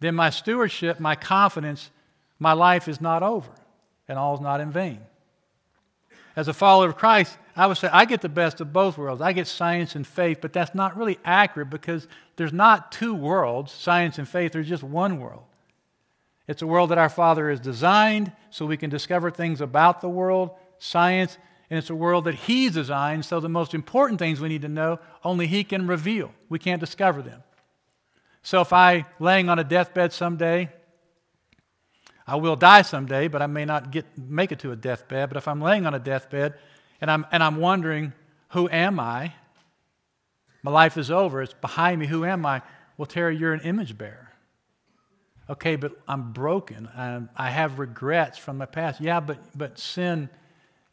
then 0.00 0.14
my 0.14 0.30
stewardship, 0.30 0.98
my 0.98 1.14
confidence, 1.14 1.90
my 2.38 2.52
life 2.52 2.88
is 2.88 3.00
not 3.00 3.22
over 3.22 3.50
and 4.08 4.18
all 4.18 4.34
is 4.34 4.40
not 4.40 4.60
in 4.60 4.70
vain. 4.70 5.00
As 6.34 6.48
a 6.48 6.54
follower 6.54 6.88
of 6.88 6.96
Christ, 6.96 7.36
I 7.54 7.66
would 7.66 7.76
say 7.76 7.88
I 7.92 8.04
get 8.04 8.22
the 8.22 8.28
best 8.28 8.60
of 8.60 8.72
both 8.72 8.96
worlds. 8.96 9.20
I 9.20 9.32
get 9.32 9.46
science 9.46 9.94
and 9.94 10.06
faith, 10.06 10.38
but 10.40 10.52
that's 10.52 10.74
not 10.74 10.96
really 10.96 11.18
accurate 11.24 11.70
because 11.70 12.08
there's 12.36 12.52
not 12.52 12.90
two 12.90 13.14
worlds, 13.14 13.70
science 13.72 14.18
and 14.18 14.26
faith, 14.26 14.52
there's 14.52 14.68
just 14.68 14.82
one 14.82 15.20
world. 15.20 15.42
It's 16.48 16.62
a 16.62 16.66
world 16.66 16.90
that 16.90 16.98
our 16.98 17.08
Father 17.08 17.50
has 17.50 17.60
designed 17.60 18.32
so 18.50 18.66
we 18.66 18.76
can 18.76 18.90
discover 18.90 19.30
things 19.30 19.60
about 19.60 20.00
the 20.00 20.08
world, 20.08 20.50
science, 20.78 21.38
and 21.70 21.78
it's 21.78 21.90
a 21.90 21.94
world 21.94 22.24
that 22.24 22.34
He's 22.34 22.72
designed 22.72 23.24
so 23.24 23.40
the 23.40 23.48
most 23.48 23.74
important 23.74 24.18
things 24.18 24.40
we 24.40 24.48
need 24.48 24.62
to 24.62 24.68
know, 24.68 24.98
only 25.24 25.46
He 25.46 25.64
can 25.64 25.86
reveal. 25.86 26.32
We 26.48 26.58
can't 26.58 26.80
discover 26.80 27.22
them. 27.22 27.42
So 28.42 28.60
if 28.60 28.72
I, 28.72 29.06
laying 29.20 29.48
on 29.48 29.58
a 29.58 29.64
deathbed 29.64 30.12
someday, 30.12 30.68
I 32.26 32.36
will 32.36 32.56
die 32.56 32.82
someday, 32.82 33.28
but 33.28 33.40
I 33.40 33.46
may 33.46 33.64
not 33.64 33.90
get, 33.90 34.06
make 34.18 34.52
it 34.52 34.58
to 34.60 34.72
a 34.72 34.76
deathbed. 34.76 35.28
But 35.28 35.36
if 35.36 35.46
I'm 35.48 35.60
laying 35.60 35.86
on 35.86 35.94
a 35.94 35.98
deathbed 35.98 36.54
and 37.00 37.10
I'm, 37.10 37.26
and 37.30 37.42
I'm 37.42 37.56
wondering, 37.56 38.12
who 38.50 38.68
am 38.68 39.00
I? 39.00 39.34
My 40.62 40.70
life 40.70 40.96
is 40.96 41.10
over. 41.10 41.42
It's 41.42 41.54
behind 41.54 42.00
me. 42.00 42.06
Who 42.06 42.24
am 42.24 42.44
I? 42.46 42.62
Well, 42.96 43.06
Terry, 43.06 43.36
you're 43.36 43.52
an 43.52 43.60
image 43.60 43.96
bearer. 43.96 44.31
Okay, 45.52 45.76
but 45.76 45.92
I'm 46.08 46.32
broken. 46.32 46.88
I'm, 46.96 47.28
I 47.36 47.50
have 47.50 47.78
regrets 47.78 48.38
from 48.38 48.56
my 48.56 48.64
past. 48.64 49.02
Yeah, 49.02 49.20
but, 49.20 49.38
but 49.54 49.78
sin 49.78 50.30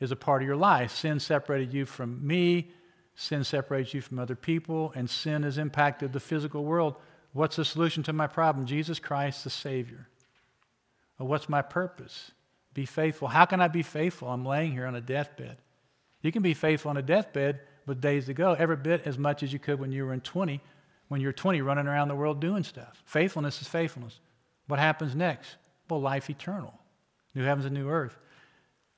is 0.01 0.11
a 0.11 0.17
part 0.17 0.41
of 0.41 0.47
your 0.49 0.57
life. 0.57 0.93
Sin 0.93 1.21
separated 1.21 1.73
you 1.73 1.85
from 1.85 2.27
me, 2.27 2.69
sin 3.15 3.45
separates 3.45 3.93
you 3.93 4.01
from 4.01 4.19
other 4.19 4.35
people, 4.35 4.91
and 4.97 5.09
sin 5.09 5.43
has 5.43 5.57
impacted 5.57 6.11
the 6.11 6.19
physical 6.19 6.65
world. 6.65 6.95
What's 7.31 7.55
the 7.55 7.63
solution 7.63 8.03
to 8.03 8.11
my 8.11 8.27
problem? 8.27 8.65
Jesus 8.65 8.99
Christ, 8.99 9.45
the 9.45 9.49
Savior. 9.49 10.09
Well, 11.17 11.29
what's 11.29 11.47
my 11.47 11.61
purpose? 11.61 12.31
Be 12.73 12.85
faithful. 12.85 13.29
How 13.29 13.45
can 13.45 13.61
I 13.61 13.69
be 13.69 13.81
faithful? 13.81 14.27
I'm 14.27 14.45
laying 14.45 14.73
here 14.73 14.87
on 14.87 14.95
a 14.95 15.01
deathbed. 15.01 15.55
You 16.21 16.33
can 16.33 16.41
be 16.41 16.53
faithful 16.53 16.89
on 16.89 16.97
a 16.97 17.01
deathbed 17.01 17.61
with 17.85 18.01
days 18.01 18.25
to 18.25 18.33
go, 18.33 18.55
every 18.55 18.75
bit 18.75 19.03
as 19.05 19.17
much 19.17 19.41
as 19.41 19.53
you 19.53 19.59
could 19.59 19.79
when 19.79 19.93
you 19.93 20.05
were 20.05 20.13
in 20.13 20.19
20, 20.19 20.59
when 21.07 21.21
you 21.21 21.27
were 21.27 21.33
20 21.33 21.61
running 21.61 21.87
around 21.87 22.09
the 22.09 22.15
world 22.15 22.41
doing 22.41 22.65
stuff. 22.65 23.01
Faithfulness 23.05 23.61
is 23.61 23.69
faithfulness. 23.69 24.19
What 24.69 24.79
happens 24.79 25.15
next? 25.15 25.55
Well, 25.89 25.99
life 25.99 26.29
eternal. 26.29 26.75
New 27.33 27.43
heavens 27.43 27.65
and 27.65 27.73
new 27.73 27.89
earth. 27.89 28.15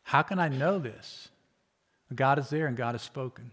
How 0.04 0.22
can 0.22 0.38
I 0.38 0.50
know 0.50 0.80
this? 0.80 1.30
God 2.14 2.38
is 2.40 2.50
there 2.50 2.68
and 2.68 2.76
God 2.76 2.94
has 2.94 3.02
spoken. 3.02 3.52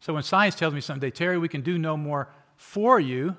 So 0.00 0.14
when 0.14 0.22
science 0.22 0.54
tells 0.54 0.72
me 0.72 0.80
someday, 0.80 1.10
Terry, 1.10 1.36
we 1.36 1.48
can 1.48 1.60
do 1.60 1.76
no 1.76 1.94
more 1.94 2.30
for 2.56 2.98
you, 2.98 3.36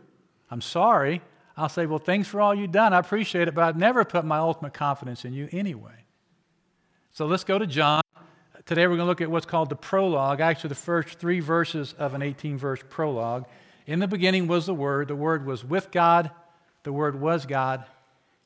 I'm 0.51 0.61
sorry. 0.61 1.23
I'll 1.57 1.69
say, 1.69 1.88
well, 1.88 1.97
thanks 1.97 2.27
for 2.27 2.39
all 2.39 2.53
you've 2.53 2.71
done. 2.71 2.93
I 2.93 3.00
appreciate 3.00 3.47
it, 3.47 3.55
but 3.55 3.63
I've 3.63 3.77
never 3.77 4.05
put 4.05 4.25
my 4.25 4.38
ultimate 4.38 4.75
confidence 4.75 5.25
in 5.25 5.33
you 5.33 5.50
anyway. 5.51 6.05
So 7.09 7.25
let's 7.25 7.43
go 7.43 7.57
to 7.57 7.65
John. 7.65 8.01
Today 8.67 8.85
we're 8.85 8.95
going 8.95 9.00
to 9.00 9.05
look 9.05 9.21
at 9.21 9.31
what's 9.31 9.47
called 9.47 9.69
the 9.69 9.75
prologue, 9.75 10.39
actually, 10.39 10.67
the 10.69 10.75
first 10.75 11.17
three 11.17 11.39
verses 11.39 11.95
of 11.97 12.13
an 12.13 12.21
18 12.21 12.59
verse 12.59 12.81
prologue. 12.89 13.45
In 13.88 13.97
the 13.97 14.07
beginning 14.07 14.47
was 14.47 14.67
the 14.67 14.73
Word. 14.75 15.07
The 15.07 15.15
Word 15.15 15.47
was 15.47 15.65
with 15.65 15.89
God, 15.89 16.29
the 16.83 16.93
Word 16.93 17.19
was 17.19 17.45
God. 17.45 17.85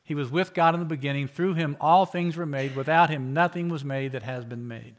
He 0.04 0.16
was 0.16 0.30
with 0.30 0.54
God 0.54 0.74
in 0.76 0.80
the 0.80 0.86
beginning. 0.86 1.28
Through 1.28 1.56
him 1.56 1.78
all 1.82 2.06
things 2.06 2.38
were 2.38 2.46
made. 2.46 2.76
Without 2.76 3.10
him 3.10 3.34
nothing 3.34 3.70
was 3.70 3.84
made 3.84 4.12
that 4.12 4.24
has 4.24 4.46
been 4.46 4.68
made. 4.68 4.96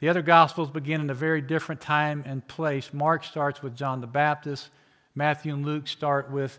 The 0.00 0.08
other 0.08 0.22
Gospels 0.22 0.70
begin 0.70 1.00
in 1.00 1.10
a 1.10 1.14
very 1.14 1.40
different 1.40 1.80
time 1.80 2.22
and 2.24 2.46
place. 2.46 2.94
Mark 2.94 3.24
starts 3.24 3.62
with 3.62 3.76
John 3.76 4.00
the 4.00 4.06
Baptist. 4.06 4.70
Matthew 5.14 5.52
and 5.52 5.66
Luke 5.66 5.88
start 5.88 6.30
with 6.30 6.58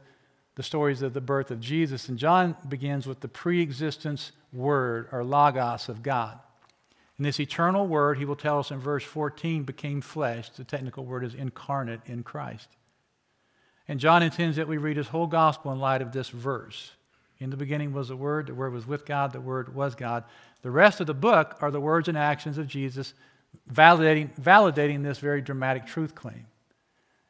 the 0.56 0.64
stories 0.64 1.02
of 1.02 1.14
the 1.14 1.22
birth 1.22 1.50
of 1.50 1.62
Jesus. 1.62 2.10
And 2.10 2.20
John 2.20 2.56
begins 2.68 3.08
with 3.08 3.22
the 3.22 3.30
pre 3.30 3.62
existence 3.62 4.34
word 4.52 5.08
or 5.12 5.24
logos 5.24 5.90
of 5.90 6.04
God. 6.04 6.38
And 7.18 7.26
this 7.26 7.40
eternal 7.40 7.88
word, 7.88 8.18
he 8.18 8.26
will 8.26 8.36
tell 8.36 8.60
us 8.60 8.72
in 8.72 8.80
verse 8.80 9.04
14, 9.04 9.64
became 9.64 10.02
flesh. 10.02 10.50
The 10.50 10.64
technical 10.64 11.06
word 11.06 11.24
is 11.24 11.34
incarnate 11.34 12.02
in 12.06 12.24
Christ. 12.24 12.68
And 13.90 14.00
John 14.00 14.22
intends 14.22 14.58
that 14.58 14.68
we 14.68 14.78
read 14.78 14.98
his 14.98 15.08
whole 15.08 15.26
gospel 15.28 15.72
in 15.74 15.80
light 15.80 16.04
of 16.04 16.12
this 16.12 16.30
verse. 16.30 16.92
In 17.40 17.50
the 17.50 17.58
beginning 17.58 17.92
was 17.92 18.10
the 18.10 18.16
Word, 18.16 18.48
the 18.48 18.54
Word 18.54 18.72
was 18.72 18.86
with 18.86 19.04
God, 19.04 19.34
the 19.34 19.42
Word 19.42 19.74
was 19.74 19.96
God. 19.96 20.26
The 20.62 20.70
rest 20.70 21.02
of 21.02 21.08
the 21.08 21.16
book 21.16 21.58
are 21.60 21.72
the 21.72 21.82
words 21.82 22.08
and 22.08 22.18
actions 22.18 22.60
of 22.60 22.68
Jesus 22.68 23.16
validating, 23.72 24.30
validating 24.40 25.02
this 25.02 25.18
very 25.18 25.42
dramatic 25.42 25.88
truth 25.88 26.14
claim. 26.14 26.46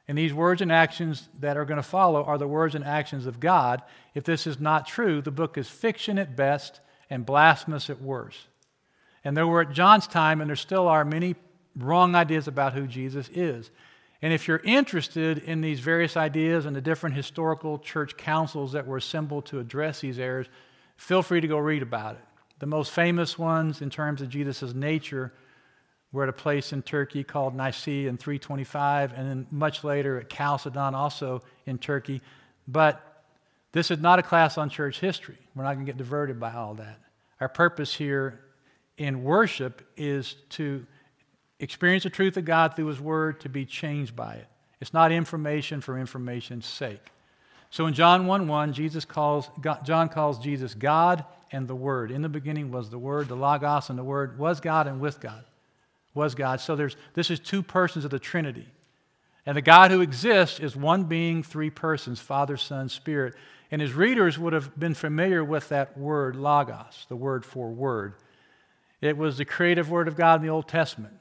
And 0.10 0.18
these 0.18 0.34
words 0.34 0.62
and 0.62 0.70
actions 0.72 1.30
that 1.40 1.56
are 1.56 1.64
going 1.64 1.78
to 1.78 1.84
follow 1.84 2.26
are 2.26 2.38
the 2.38 2.48
words 2.48 2.76
and 2.76 2.84
actions 2.84 3.26
of 3.26 3.40
God. 3.40 3.82
If 4.14 4.26
this 4.26 4.46
is 4.46 4.60
not 4.60 4.86
true, 4.86 5.22
the 5.22 5.32
book 5.32 5.58
is 5.58 5.70
fiction 5.70 6.18
at 6.18 6.36
best 6.36 6.82
and 7.10 7.26
blasphemous 7.26 7.90
at 7.90 8.02
worst. 8.02 8.48
And 9.24 9.38
there 9.38 9.48
were 9.48 9.62
at 9.62 9.72
John's 9.72 10.08
time, 10.08 10.42
and 10.42 10.50
there 10.50 10.58
still 10.58 10.90
are 10.90 11.06
many 11.06 11.36
wrong 11.78 12.16
ideas 12.16 12.50
about 12.50 12.74
who 12.74 12.86
Jesus 12.86 13.30
is. 13.30 13.72
And 14.22 14.34
if 14.34 14.48
you're 14.48 14.62
interested 14.64 15.38
in 15.40 15.62
these 15.62 15.80
various 15.80 16.18
ideas 16.18 16.66
and 16.66 16.76
the 16.76 16.82
different 16.82 17.16
historical 17.16 17.80
church 17.80 18.18
councils 18.18 18.74
that 18.74 18.86
were 18.86 18.98
assembled 18.98 19.46
to 19.48 19.60
address 19.60 20.02
these 20.02 20.20
errors, 20.20 20.48
feel 20.98 21.22
free 21.22 21.40
to 21.40 21.48
go 21.48 21.58
read 21.58 21.82
about 21.82 22.16
it. 22.16 22.26
The 22.60 22.66
most 22.66 22.92
famous 22.92 23.40
ones 23.40 23.82
in 23.82 23.90
terms 23.90 24.22
of 24.22 24.30
Jesus' 24.30 24.74
nature 24.74 25.32
were 26.12 26.24
at 26.24 26.30
a 26.30 26.34
place 26.34 26.74
in 26.74 26.82
Turkey 26.82 27.24
called 27.24 27.56
Nicaea 27.56 28.10
in 28.10 28.18
325, 28.18 29.14
and 29.14 29.30
then 29.30 29.48
much 29.52 29.84
later 29.84 30.20
at 30.20 30.30
Chalcedon, 30.30 30.96
also 30.96 31.42
in 31.66 31.78
Turkey. 31.78 32.22
But 32.68 33.24
this 33.72 33.92
is 33.92 34.00
not 34.00 34.20
a 34.20 34.24
class 34.24 34.58
on 34.58 34.70
church 34.70 35.00
history. 35.00 35.38
We're 35.56 35.64
not 35.64 35.76
going 35.76 35.86
to 35.86 35.92
get 35.92 35.98
diverted 35.98 36.40
by 36.40 36.54
all 36.54 36.74
that. 36.76 37.00
Our 37.40 37.48
purpose 37.48 37.94
here 37.94 38.42
in 38.98 39.24
worship 39.24 39.82
is 39.96 40.36
to 40.50 40.86
experience 41.60 42.04
the 42.04 42.10
truth 42.10 42.38
of 42.38 42.46
God 42.46 42.76
through 42.76 42.88
His 42.88 43.02
Word 43.02 43.42
to 43.42 43.50
be 43.50 43.66
changed 43.66 44.16
by 44.16 44.36
it. 44.36 44.48
It's 44.80 44.94
not 44.94 45.12
information 45.12 45.82
for 45.82 45.98
information's 45.98 46.66
sake. 46.66 47.06
So 47.70 47.86
in 47.86 47.94
John 47.94 48.26
1 48.26 48.48
1, 48.48 48.74
Jesus 48.74 49.06
calls, 49.06 49.50
John 49.84 50.10
calls 50.10 50.40
Jesus 50.40 50.74
God 50.74 51.26
and 51.52 51.68
the 51.68 51.76
Word. 51.76 52.12
In 52.12 52.22
the 52.22 52.30
beginning 52.30 52.72
was 52.72 52.90
the 52.90 52.98
Word, 52.98 53.28
the 53.28 53.36
Logos, 53.36 53.90
and 53.90 54.00
the 54.00 54.04
Word 54.04 54.40
was 54.40 54.60
God 54.60 54.88
and 54.88 55.00
with 55.00 55.20
God. 55.20 55.44
Was 56.14 56.34
God. 56.34 56.60
So 56.60 56.76
there's, 56.76 56.96
this 57.14 57.30
is 57.30 57.40
two 57.40 57.62
persons 57.62 58.06
of 58.06 58.12
the 58.12 58.20
Trinity. 58.20 58.68
And 59.46 59.56
the 59.56 59.62
God 59.62 59.92
who 59.92 60.02
exists 60.02 60.60
is 60.60 60.76
one 60.76 61.04
being, 61.04 61.44
three 61.44 61.70
persons 61.70 62.20
Father, 62.20 62.58
Son, 62.58 62.90
Spirit. 62.90 63.36
And 63.72 63.82
his 63.82 63.94
readers 63.94 64.40
would 64.40 64.54
have 64.54 64.78
been 64.80 64.96
familiar 64.96 65.44
with 65.44 65.70
that 65.70 65.96
word, 65.98 66.36
Logos, 66.36 67.06
the 67.08 67.16
word 67.16 67.46
for 67.46 67.70
word. 67.70 68.16
It 69.00 69.16
was 69.16 69.38
the 69.38 69.46
creative 69.46 69.92
word 69.92 70.08
of 70.08 70.16
God 70.18 70.42
in 70.42 70.48
the 70.48 70.52
Old 70.52 70.68
Testament 70.68 71.14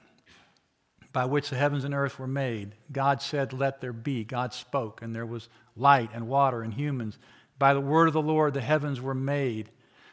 by 1.13 1.25
which 1.25 1.51
the 1.51 1.57
heavens 1.57 1.85
and 1.85 1.95
earth 1.95 2.19
were 2.19 2.27
made. 2.27 2.75
God 2.93 3.23
said, 3.23 3.53
Let 3.53 3.81
there 3.81 3.93
be. 3.93 4.25
God 4.25 4.53
spoke, 4.53 5.03
and 5.03 5.15
there 5.15 5.27
was 5.27 5.49
light 5.77 6.11
and 6.13 6.29
water 6.29 6.63
and 6.63 6.75
humans. 6.75 7.19
By 7.59 7.75
the 7.75 7.81
word 7.81 8.09
of 8.09 8.15
the 8.15 8.23
Lord, 8.23 8.55
the 8.55 8.61
heavens 8.61 9.01
were 9.01 9.15
made. 9.15 9.71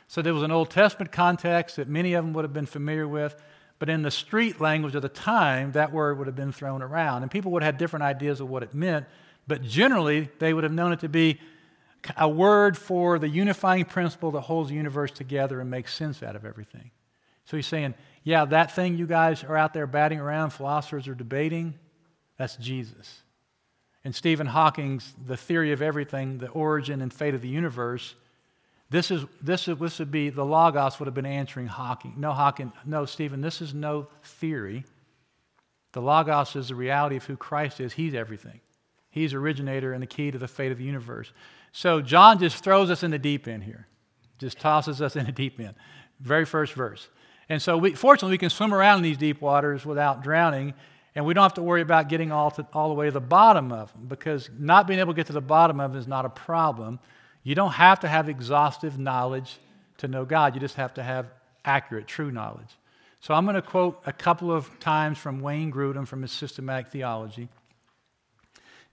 So 0.08 0.22
there 0.22 0.34
was 0.34 0.44
an 0.44 0.52
Old 0.52 0.70
Testament 0.70 1.12
context 1.12 1.76
that 1.76 1.88
many 1.88 2.14
of 2.14 2.24
them 2.24 2.34
would 2.34 2.44
have 2.44 2.54
been 2.54 2.66
familiar 2.66 3.08
with, 3.08 3.36
but 3.80 3.90
in 3.90 4.04
the 4.04 4.12
street 4.12 4.62
language 4.62 4.96
of 4.96 5.02
the 5.02 5.10
time, 5.10 5.74
that 5.74 5.92
word 5.92 6.18
would 6.18 6.28
have 6.28 6.36
been 6.36 6.52
thrown 6.52 6.82
around. 6.82 7.24
And 7.24 7.32
people 7.32 7.52
would 7.52 7.64
have 7.64 7.74
had 7.74 7.80
different 7.80 8.04
ideas 8.04 8.40
of 8.40 8.50
what 8.50 8.64
it 8.64 8.74
meant, 8.74 9.06
but 9.48 9.62
generally, 9.62 10.30
they 10.40 10.54
would 10.54 10.64
have 10.64 10.74
known 10.74 10.94
it 10.94 11.02
to 11.02 11.10
be 11.10 11.40
a 12.18 12.30
word 12.30 12.78
for 12.78 13.18
the 13.20 13.28
unifying 13.28 13.86
principle 13.86 14.32
that 14.32 14.42
holds 14.42 14.70
the 14.70 14.76
universe 14.76 15.12
together 15.12 15.60
and 15.60 15.70
makes 15.70 15.94
sense 15.94 16.22
out 16.22 16.36
of 16.36 16.46
everything. 16.46 16.92
So 17.46 17.58
he's 17.58 17.68
saying, 17.68 17.96
yeah, 18.26 18.44
that 18.46 18.76
thing 18.76 18.98
you 18.98 19.06
guys 19.06 19.44
are 19.44 19.56
out 19.56 19.74
there 19.74 19.88
batting 19.88 20.20
around, 20.20 20.50
philosophers 20.50 21.08
are 21.08 21.16
debating, 21.16 21.76
that's 22.38 22.58
Jesus. 22.58 23.22
And 24.04 24.14
Stephen 24.14 24.48
Hawking's 24.48 25.14
The 25.26 25.38
Theory 25.38 25.72
of 25.72 25.82
Everything, 25.82 26.40
the 26.40 26.50
origin 26.50 27.02
and 27.02 27.14
fate 27.14 27.36
of 27.36 27.42
the 27.42 27.48
universe, 27.48 28.16
this, 28.90 29.12
is, 29.12 29.26
this, 29.42 29.68
is, 29.68 29.78
this 29.78 30.00
would 30.00 30.12
be, 30.12 30.30
the 30.30 30.44
Logos 30.46 31.00
would 31.00 31.06
have 31.06 31.14
been 31.14 31.26
answering 31.26 31.68
Hawking. 31.68 32.16
No, 32.18 32.34
Hawking, 32.34 32.72
no, 32.84 33.06
Stephen, 33.06 33.42
this 33.42 33.62
is 33.62 33.74
no 33.74 34.08
theory. 34.24 34.86
The 35.94 36.02
Logos 36.02 36.56
is 36.56 36.68
the 36.70 36.76
reality 36.76 37.16
of 37.16 37.26
who 37.26 37.38
Christ 37.38 37.80
is. 37.80 37.94
He's 37.94 38.14
everything. 38.14 38.60
He's 39.10 39.34
originator 39.34 39.94
and 39.94 40.02
the 40.02 40.08
key 40.08 40.32
to 40.32 40.38
the 40.38 40.48
fate 40.48 40.72
of 40.72 40.78
the 40.78 40.84
universe. 40.84 41.32
So 41.72 42.02
John 42.02 42.40
just 42.40 42.64
throws 42.64 42.90
us 42.90 43.04
in 43.04 43.12
the 43.12 43.20
deep 43.20 43.48
end 43.48 43.64
here, 43.64 43.88
just 44.40 44.60
tosses 44.60 45.02
us 45.02 45.16
in 45.16 45.26
the 45.26 45.32
deep 45.32 45.60
end. 45.60 45.76
Very 46.20 46.46
first 46.46 46.74
verse. 46.74 47.08
And 47.50 47.62
so, 47.62 47.78
we, 47.78 47.94
fortunately, 47.94 48.34
we 48.34 48.38
can 48.40 48.50
swim 48.50 48.74
around 48.74 48.98
in 48.98 49.04
these 49.04 49.18
deep 49.18 49.42
waters 49.42 49.86
without 49.86 50.24
drowning, 50.24 50.74
and 51.14 51.26
we 51.26 51.34
don't 51.34 51.44
have 51.44 51.54
to 51.56 51.62
worry 51.62 51.82
about 51.82 52.10
getting 52.10 52.32
all, 52.32 52.52
to, 52.52 52.66
all 52.74 52.90
the 52.90 52.96
way 52.96 53.06
to 53.06 53.12
the 53.12 53.22
bottom 53.22 53.72
of 53.72 53.92
them 53.94 54.08
because 54.08 54.50
not 54.58 54.88
being 54.88 55.00
able 55.00 55.14
to 55.14 55.16
get 55.16 55.28
to 55.28 55.34
the 55.34 55.42
bottom 55.42 55.80
of 55.80 55.92
them 55.92 56.00
is 56.00 56.08
not 56.08 56.26
a 56.26 56.30
problem. 56.30 57.00
You 57.44 57.54
don't 57.54 57.74
have 57.74 58.00
to 58.00 58.08
have 58.08 58.30
exhaustive 58.30 58.98
knowledge 58.98 59.60
to 59.98 60.08
know 60.08 60.26
God, 60.26 60.56
you 60.56 60.60
just 60.60 60.76
have 60.76 60.96
to 60.96 61.04
have 61.04 61.28
accurate, 61.64 62.08
true 62.08 62.32
knowledge. 62.32 62.78
So, 63.20 63.34
I'm 63.34 63.46
going 63.46 63.56
to 63.56 63.62
quote 63.62 64.02
a 64.06 64.14
couple 64.14 64.52
of 64.52 64.80
times 64.80 65.18
from 65.18 65.40
Wayne 65.40 65.72
Grudem 65.72 66.08
from 66.08 66.24
his 66.24 66.32
systematic 66.32 66.88
theology. 66.88 67.48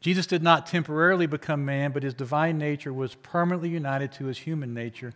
Jesus 0.01 0.27
did 0.27 0.43
not 0.43 0.67
temporarily 0.67 1.27
become 1.27 1.65
man, 1.65 1.93
but 1.93 2.03
his 2.03 2.13
divine 2.13 2.59
nature 2.59 2.93
was 2.93 3.15
permanently 3.15 3.69
united 3.69 4.11
to 4.13 4.25
his 4.27 4.37
human 4.37 4.75
nature 4.75 5.15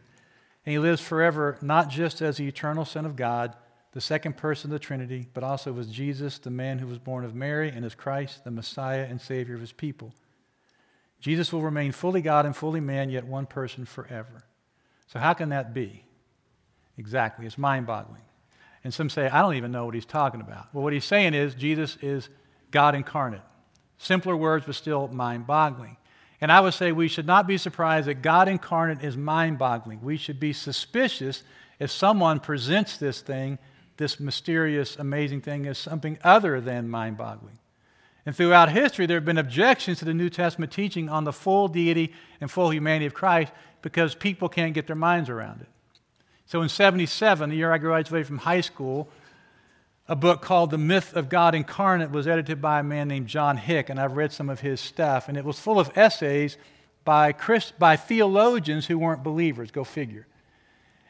and 0.66 0.72
he 0.72 0.78
lives 0.80 1.00
forever, 1.00 1.56
not 1.62 1.88
just 1.88 2.20
as 2.20 2.36
the 2.36 2.48
eternal 2.48 2.84
Son 2.84 3.06
of 3.06 3.14
God, 3.14 3.54
the 3.92 4.00
second 4.00 4.36
person 4.36 4.70
of 4.70 4.72
the 4.72 4.84
Trinity, 4.84 5.28
but 5.32 5.44
also 5.44 5.78
as 5.78 5.86
Jesus, 5.86 6.38
the 6.38 6.50
man 6.50 6.80
who 6.80 6.88
was 6.88 6.98
born 6.98 7.24
of 7.24 7.34
Mary, 7.34 7.70
and 7.70 7.84
as 7.84 7.94
Christ, 7.94 8.44
the 8.44 8.50
Messiah 8.50 9.06
and 9.08 9.20
Savior 9.20 9.54
of 9.54 9.60
his 9.60 9.72
people. 9.72 10.12
Jesus 11.20 11.52
will 11.52 11.62
remain 11.62 11.92
fully 11.92 12.20
God 12.20 12.44
and 12.44 12.54
fully 12.54 12.80
man, 12.80 13.08
yet 13.08 13.24
one 13.24 13.46
person 13.46 13.86
forever. 13.86 14.44
So, 15.06 15.18
how 15.18 15.32
can 15.32 15.48
that 15.50 15.72
be? 15.72 16.04
Exactly. 16.98 17.46
It's 17.46 17.56
mind 17.56 17.86
boggling. 17.86 18.22
And 18.82 18.92
some 18.92 19.08
say, 19.08 19.28
I 19.28 19.42
don't 19.42 19.54
even 19.54 19.72
know 19.72 19.84
what 19.84 19.94
he's 19.94 20.04
talking 20.04 20.40
about. 20.40 20.74
Well, 20.74 20.84
what 20.84 20.92
he's 20.92 21.04
saying 21.04 21.34
is 21.34 21.54
Jesus 21.54 21.96
is 22.02 22.28
God 22.70 22.94
incarnate. 22.94 23.42
Simpler 23.98 24.36
words, 24.36 24.66
but 24.66 24.74
still 24.74 25.08
mind 25.08 25.46
boggling. 25.46 25.96
And 26.40 26.52
I 26.52 26.60
would 26.60 26.74
say 26.74 26.92
we 26.92 27.08
should 27.08 27.26
not 27.26 27.46
be 27.46 27.56
surprised 27.56 28.08
that 28.08 28.22
God 28.22 28.48
incarnate 28.48 29.02
is 29.02 29.16
mind 29.16 29.58
boggling. 29.58 30.00
We 30.02 30.16
should 30.16 30.38
be 30.38 30.52
suspicious 30.52 31.42
if 31.78 31.90
someone 31.90 32.40
presents 32.40 32.96
this 32.96 33.20
thing, 33.20 33.58
this 33.96 34.20
mysterious, 34.20 34.96
amazing 34.96 35.40
thing, 35.40 35.66
as 35.66 35.78
something 35.78 36.18
other 36.22 36.60
than 36.60 36.88
mind 36.88 37.16
boggling. 37.16 37.58
And 38.26 38.34
throughout 38.34 38.70
history, 38.70 39.06
there 39.06 39.16
have 39.16 39.24
been 39.24 39.38
objections 39.38 40.00
to 40.00 40.04
the 40.04 40.12
New 40.12 40.28
Testament 40.28 40.72
teaching 40.72 41.08
on 41.08 41.24
the 41.24 41.32
full 41.32 41.68
deity 41.68 42.12
and 42.40 42.50
full 42.50 42.72
humanity 42.72 43.06
of 43.06 43.14
Christ 43.14 43.52
because 43.82 44.14
people 44.14 44.48
can't 44.48 44.74
get 44.74 44.86
their 44.86 44.96
minds 44.96 45.30
around 45.30 45.60
it. 45.60 45.68
So 46.44 46.60
in 46.60 46.68
77, 46.68 47.50
the 47.50 47.56
year 47.56 47.72
I 47.72 47.78
graduated 47.78 48.26
from 48.26 48.38
high 48.38 48.60
school, 48.60 49.08
a 50.08 50.16
book 50.16 50.40
called 50.40 50.70
The 50.70 50.78
Myth 50.78 51.16
of 51.16 51.28
God 51.28 51.54
Incarnate 51.54 52.10
was 52.10 52.28
edited 52.28 52.62
by 52.62 52.78
a 52.78 52.84
man 52.84 53.08
named 53.08 53.26
John 53.26 53.56
Hick, 53.56 53.88
and 53.88 53.98
I've 53.98 54.16
read 54.16 54.32
some 54.32 54.48
of 54.48 54.60
his 54.60 54.80
stuff. 54.80 55.28
And 55.28 55.36
it 55.36 55.44
was 55.44 55.58
full 55.58 55.80
of 55.80 55.96
essays 55.96 56.56
by, 57.04 57.32
Christ, 57.32 57.78
by 57.78 57.96
theologians 57.96 58.86
who 58.86 58.98
weren't 58.98 59.24
believers, 59.24 59.70
go 59.70 59.82
figure. 59.82 60.26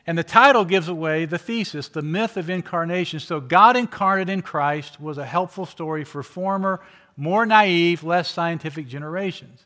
And 0.07 0.17
the 0.17 0.25
title 0.25 0.65
gives 0.65 0.89
away 0.89 1.25
the 1.25 1.39
thesis, 1.39 1.89
The 1.89 2.01
Myth 2.01 2.37
of 2.37 2.49
Incarnation. 2.49 3.19
So, 3.21 3.41
God 3.41 3.77
incarnate 3.77 4.31
in 4.31 4.41
Christ 4.41 5.01
was 5.01 5.19
a 5.19 5.27
helpful 5.27 5.67
story 5.67 6.05
for 6.05 6.23
former, 6.23 6.81
more 7.17 7.45
naive, 7.45 8.05
less 8.05 8.31
scientific 8.31 8.87
generations. 8.87 9.65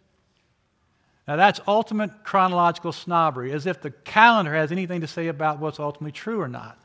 Now, 1.28 1.36
that's 1.36 1.60
ultimate 1.68 2.24
chronological 2.24 2.92
snobbery, 2.92 3.52
as 3.52 3.66
if 3.66 3.80
the 3.80 3.90
calendar 3.90 4.54
has 4.54 4.72
anything 4.72 5.02
to 5.02 5.06
say 5.06 5.28
about 5.28 5.60
what's 5.60 5.78
ultimately 5.78 6.12
true 6.12 6.40
or 6.40 6.48
not. 6.48 6.79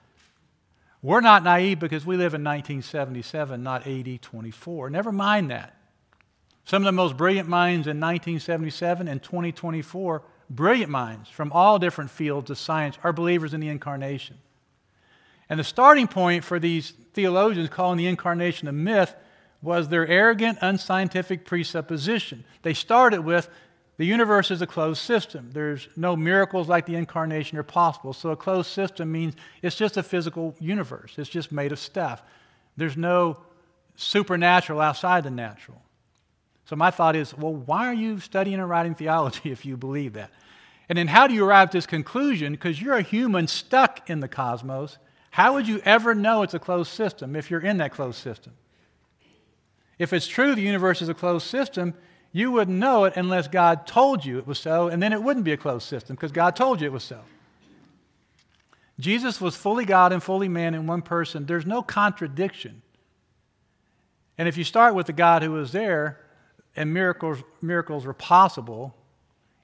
We're 1.06 1.22
not 1.22 1.44
naive 1.44 1.80
because 1.80 2.04
we 2.04 2.18
live 2.18 2.34
in 2.34 2.44
1977, 2.44 3.62
not 3.62 3.86
8024. 3.86 4.90
Never 4.90 5.12
mind 5.12 5.52
that. 5.52 5.78
Some 6.64 6.82
of 6.82 6.86
the 6.86 6.92
most 6.92 7.16
brilliant 7.16 7.48
minds 7.48 7.86
in 7.86 8.00
1977 8.00 9.08
and 9.08 9.22
2024, 9.22 10.24
brilliant 10.50 10.90
minds 10.90 11.30
from 11.30 11.52
all 11.52 11.78
different 11.78 12.10
fields 12.10 12.50
of 12.50 12.58
science, 12.58 12.98
are 13.04 13.14
believers 13.14 13.54
in 13.54 13.62
the 13.62 13.70
incarnation. 13.70 14.38
And 15.48 15.60
the 15.60 15.64
starting 15.64 16.08
point 16.08 16.44
for 16.44 16.58
these 16.58 16.94
theologians 17.14 17.70
calling 17.70 18.00
the 18.00 18.08
incarnation 18.08 18.68
a 18.68 18.72
myth 18.72 19.14
was 19.62 19.90
their 19.90 20.08
arrogant, 20.08 20.58
unscientific 20.62 21.46
presupposition. 21.46 22.46
They 22.64 22.74
started 22.74 23.20
with 23.20 23.48
the 23.98 24.06
universe 24.06 24.52
is 24.52 24.62
a 24.62 24.68
closed 24.68 25.02
system. 25.02 25.50
There's 25.54 25.88
no 25.96 26.16
miracles 26.16 26.68
like 26.68 26.86
the 26.86 26.96
incarnation 26.96 27.58
are 27.58 27.64
possible. 27.64 28.12
So 28.12 28.30
a 28.32 28.36
closed 28.36 28.70
system 28.70 29.12
means 29.12 29.36
it's 29.62 29.76
just 29.76 29.96
a 29.96 30.04
physical 30.04 30.56
universe, 30.60 31.14
it's 31.18 31.30
just 31.30 31.52
made 31.52 31.72
of 31.72 31.80
stuff. 31.80 32.22
There's 32.78 32.98
no 32.98 33.38
supernatural 33.96 34.82
outside 34.82 35.24
the 35.24 35.32
natural. 35.32 35.82
So 36.66 36.76
my 36.76 36.92
thought 36.92 37.16
is 37.16 37.34
well, 37.38 37.54
why 37.54 37.88
are 37.88 37.94
you 37.94 38.20
studying 38.20 38.60
and 38.60 38.70
writing 38.70 38.96
theology 38.96 39.52
if 39.52 39.66
you 39.66 39.78
believe 39.78 40.14
that? 40.14 40.32
And 40.90 40.98
then 40.98 41.08
how 41.08 41.28
do 41.28 41.34
you 41.34 41.46
arrive 41.46 41.70
at 41.70 41.72
this 41.72 41.88
conclusion? 41.88 42.52
Because 42.52 42.82
you're 42.82 42.96
a 42.96 43.02
human 43.02 43.48
stuck 43.48 44.08
in 44.10 44.20
the 44.20 44.28
cosmos. 44.28 44.98
How 45.32 45.54
would 45.54 45.68
you 45.68 45.82
ever 45.84 46.14
know 46.14 46.44
it's 46.44 46.54
a 46.54 46.60
closed 46.60 46.92
system 46.92 47.36
if 47.36 47.50
you're 47.50 47.62
in 47.62 47.78
that 47.78 47.92
closed 47.92 48.20
system? 48.20 48.54
If 49.98 50.12
it's 50.12 50.28
true 50.28 50.54
the 50.54 50.62
universe 50.62 51.02
is 51.02 51.10
a 51.10 51.14
closed 51.14 51.48
system, 51.48 51.94
you 52.36 52.52
wouldn't 52.52 52.78
know 52.78 53.06
it 53.06 53.14
unless 53.16 53.48
God 53.48 53.88
told 53.88 54.26
you 54.26 54.38
it 54.40 54.46
was 54.46 54.60
so, 54.60 54.90
and 54.90 55.02
then 55.02 55.14
it 55.14 55.24
wouldn't 55.24 55.46
be 55.46 55.54
a 55.54 55.58
closed 55.58 55.88
system 55.88 56.18
because 56.18 56.34
God 56.34 56.54
told 56.54 56.82
you 56.82 56.88
it 56.88 56.92
was 56.92 57.06
so. 57.06 57.22
Jesus 59.00 59.40
was 59.40 59.56
fully 59.56 59.86
God 59.86 60.12
and 60.12 60.22
fully 60.22 60.50
man 60.50 60.74
in 60.76 60.86
one 60.86 61.02
person. 61.02 61.46
There's 61.46 61.66
no 61.66 61.82
contradiction. 61.82 62.82
And 64.38 64.50
if 64.50 64.58
you 64.58 64.66
start 64.66 64.96
with 64.96 65.08
the 65.08 65.14
God 65.14 65.44
who 65.44 65.54
was 65.54 65.72
there 65.72 66.20
and 66.76 66.94
miracles, 66.94 67.42
miracles 67.62 68.06
were 68.06 68.14
possible, 68.14 68.94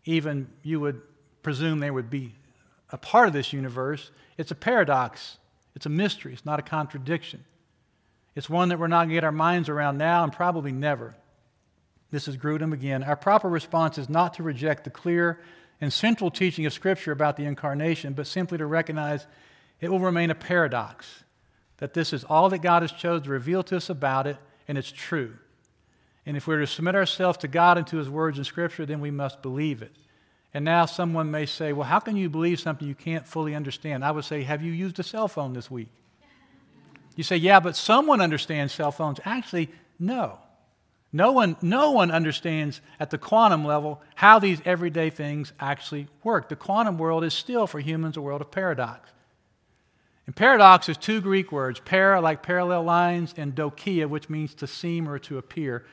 even 0.05 0.47
you 0.63 0.79
would 0.79 1.01
presume 1.43 1.81
they 1.81 1.91
would 1.91 2.09
be 2.09 2.35
a 2.89 2.97
part 2.97 3.27
of 3.27 3.33
this 3.33 3.51
universe, 3.51 4.11
it's 4.37 4.51
a 4.51 4.55
paradox. 4.55 5.39
It's 5.75 5.87
a 5.87 5.89
mystery. 5.89 6.31
It's 6.31 6.45
not 6.45 6.59
a 6.59 6.63
contradiction. 6.63 7.43
It's 8.33 8.49
one 8.49 8.69
that 8.69 8.79
we're 8.79 8.87
not 8.87 8.99
going 8.99 9.09
to 9.09 9.15
get 9.15 9.25
our 9.25 9.31
minds 9.33 9.67
around 9.67 9.97
now 9.97 10.23
and 10.23 10.31
probably 10.31 10.71
never. 10.71 11.15
This 12.11 12.27
is 12.27 12.37
Grudem 12.37 12.73
again. 12.73 13.03
Our 13.03 13.15
proper 13.15 13.49
response 13.49 13.97
is 13.97 14.09
not 14.09 14.33
to 14.35 14.43
reject 14.43 14.83
the 14.83 14.89
clear 14.89 15.39
and 15.79 15.91
central 15.91 16.29
teaching 16.29 16.65
of 16.65 16.73
Scripture 16.73 17.11
about 17.11 17.37
the 17.37 17.45
incarnation, 17.45 18.13
but 18.13 18.27
simply 18.27 18.57
to 18.57 18.65
recognize 18.65 19.25
it 19.79 19.89
will 19.89 19.99
remain 19.99 20.29
a 20.29 20.35
paradox, 20.35 21.23
that 21.77 21.93
this 21.93 22.13
is 22.13 22.23
all 22.25 22.49
that 22.49 22.61
God 22.61 22.83
has 22.83 22.91
chosen 22.91 23.23
to 23.23 23.29
reveal 23.31 23.63
to 23.63 23.77
us 23.77 23.89
about 23.89 24.27
it, 24.27 24.37
and 24.67 24.77
it's 24.77 24.91
true. 24.91 25.33
And 26.25 26.37
if 26.37 26.45
we're 26.45 26.59
to 26.59 26.67
submit 26.67 26.93
ourselves 26.93 27.39
to 27.39 27.47
God 27.47 27.79
and 27.79 27.87
to 27.87 27.97
His 27.97 28.09
words 28.09 28.37
in 28.37 28.43
Scripture, 28.43 28.85
then 28.85 29.01
we 29.01 29.09
must 29.09 29.41
believe 29.41 29.81
it. 29.81 29.91
And 30.53 30.65
now 30.65 30.85
someone 30.85 31.31
may 31.31 31.45
say, 31.45 31.73
well, 31.73 31.87
how 31.87 31.99
can 31.99 32.17
you 32.17 32.29
believe 32.29 32.59
something 32.59 32.87
you 32.87 32.93
can't 32.93 33.25
fully 33.25 33.55
understand? 33.55 34.03
I 34.03 34.11
would 34.11 34.25
say, 34.25 34.43
have 34.43 34.61
you 34.61 34.71
used 34.71 34.99
a 34.99 35.03
cell 35.03 35.29
phone 35.29 35.53
this 35.53 35.71
week? 35.71 35.89
You 37.15 37.23
say, 37.23 37.37
yeah, 37.37 37.59
but 37.59 37.75
someone 37.75 38.21
understands 38.21 38.73
cell 38.73 38.91
phones. 38.91 39.19
Actually, 39.25 39.69
no. 39.97 40.37
No 41.13 41.33
one, 41.33 41.57
no 41.61 41.91
one 41.91 42.09
understands 42.09 42.79
at 42.99 43.09
the 43.09 43.17
quantum 43.17 43.65
level 43.65 44.01
how 44.15 44.39
these 44.39 44.61
everyday 44.63 45.09
things 45.09 45.51
actually 45.59 46.07
work. 46.23 46.47
The 46.47 46.55
quantum 46.55 46.97
world 46.97 47.23
is 47.23 47.33
still, 47.33 47.67
for 47.67 47.79
humans, 47.79 48.15
a 48.15 48.21
world 48.21 48.41
of 48.41 48.49
paradox. 48.49 49.09
And 50.25 50.35
paradox 50.35 50.87
is 50.87 50.95
two 50.95 51.19
Greek 51.19 51.51
words 51.51 51.81
para, 51.81 52.21
like 52.21 52.43
parallel 52.43 52.83
lines, 52.83 53.33
and 53.35 53.53
dokia, 53.53 54.07
which 54.07 54.29
means 54.29 54.53
to 54.55 54.67
seem 54.67 55.09
or 55.09 55.19
to 55.19 55.37
appear. 55.37 55.85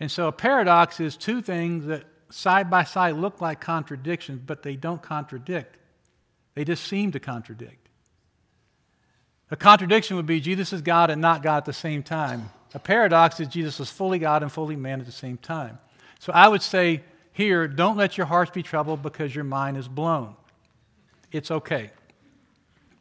And 0.00 0.10
so 0.10 0.26
a 0.26 0.32
paradox 0.32 0.98
is 0.98 1.16
two 1.16 1.40
things 1.40 1.86
that 1.86 2.04
side 2.28 2.68
by 2.68 2.82
side 2.82 3.14
look 3.14 3.40
like 3.40 3.60
contradictions, 3.60 4.40
but 4.44 4.64
they 4.64 4.74
don't 4.74 5.02
contradict. 5.02 5.76
They 6.54 6.64
just 6.64 6.84
seem 6.84 7.12
to 7.12 7.20
contradict. 7.20 7.88
A 9.52 9.56
contradiction 9.56 10.16
would 10.16 10.26
be 10.26 10.40
Jesus 10.40 10.72
is 10.72 10.82
God 10.82 11.10
and 11.10 11.20
not 11.20 11.42
God 11.42 11.58
at 11.58 11.64
the 11.66 11.72
same 11.72 12.02
time. 12.02 12.50
A 12.74 12.78
paradox 12.78 13.38
is 13.40 13.48
Jesus 13.48 13.78
was 13.78 13.90
fully 13.90 14.18
God 14.18 14.42
and 14.42 14.50
fully 14.50 14.76
man 14.76 15.00
at 15.00 15.06
the 15.06 15.12
same 15.12 15.36
time. 15.36 15.78
So 16.18 16.32
I 16.32 16.48
would 16.48 16.62
say 16.62 17.02
here, 17.32 17.66
don't 17.66 17.96
let 17.96 18.16
your 18.16 18.26
hearts 18.26 18.50
be 18.50 18.62
troubled 18.62 19.02
because 19.02 19.34
your 19.34 19.44
mind 19.44 19.76
is 19.76 19.88
blown. 19.88 20.36
It's 21.30 21.50
okay. 21.50 21.90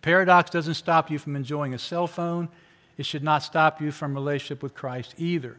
Paradox 0.01 0.49
doesn't 0.49 0.73
stop 0.75 1.11
you 1.11 1.19
from 1.19 1.35
enjoying 1.35 1.73
a 1.73 1.79
cell 1.79 2.07
phone. 2.07 2.49
It 2.97 3.05
should 3.05 3.23
not 3.23 3.43
stop 3.43 3.81
you 3.81 3.91
from 3.91 4.13
relationship 4.13 4.63
with 4.63 4.73
Christ 4.73 5.13
either. 5.17 5.57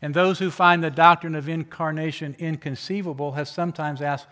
And 0.00 0.14
those 0.14 0.38
who 0.38 0.50
find 0.50 0.82
the 0.82 0.90
doctrine 0.90 1.34
of 1.34 1.48
incarnation 1.48 2.34
inconceivable 2.38 3.32
have 3.32 3.48
sometimes 3.48 4.02
asked, 4.02 4.26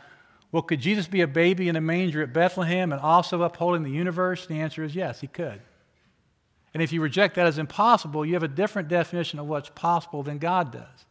well, 0.53 0.63
could 0.63 0.81
Jesus 0.81 1.07
be 1.07 1.21
a 1.21 1.29
baby 1.29 1.69
in 1.69 1.77
a 1.77 1.81
manger 1.81 2.23
at 2.23 2.33
Bethlehem 2.33 2.93
and 2.93 3.01
also 3.01 3.43
upholding 3.43 3.85
the 3.85 3.91
universe? 3.91 4.47
The 4.47 4.61
answer 4.61 4.83
is 4.83 4.97
yes, 4.97 5.21
he 5.21 5.29
could. 5.29 5.61
And 6.73 6.83
if 6.83 6.93
you 6.93 7.01
reject 7.01 7.35
that 7.35 7.47
as 7.47 7.59
impossible, 7.59 8.25
you 8.25 8.35
have 8.35 8.43
a 8.43 8.49
different 8.49 8.89
definition 8.89 9.39
of 9.39 9.47
what's 9.47 9.71
possible 9.71 10.23
than 10.23 10.39
God 10.39 10.73
does. 10.73 11.05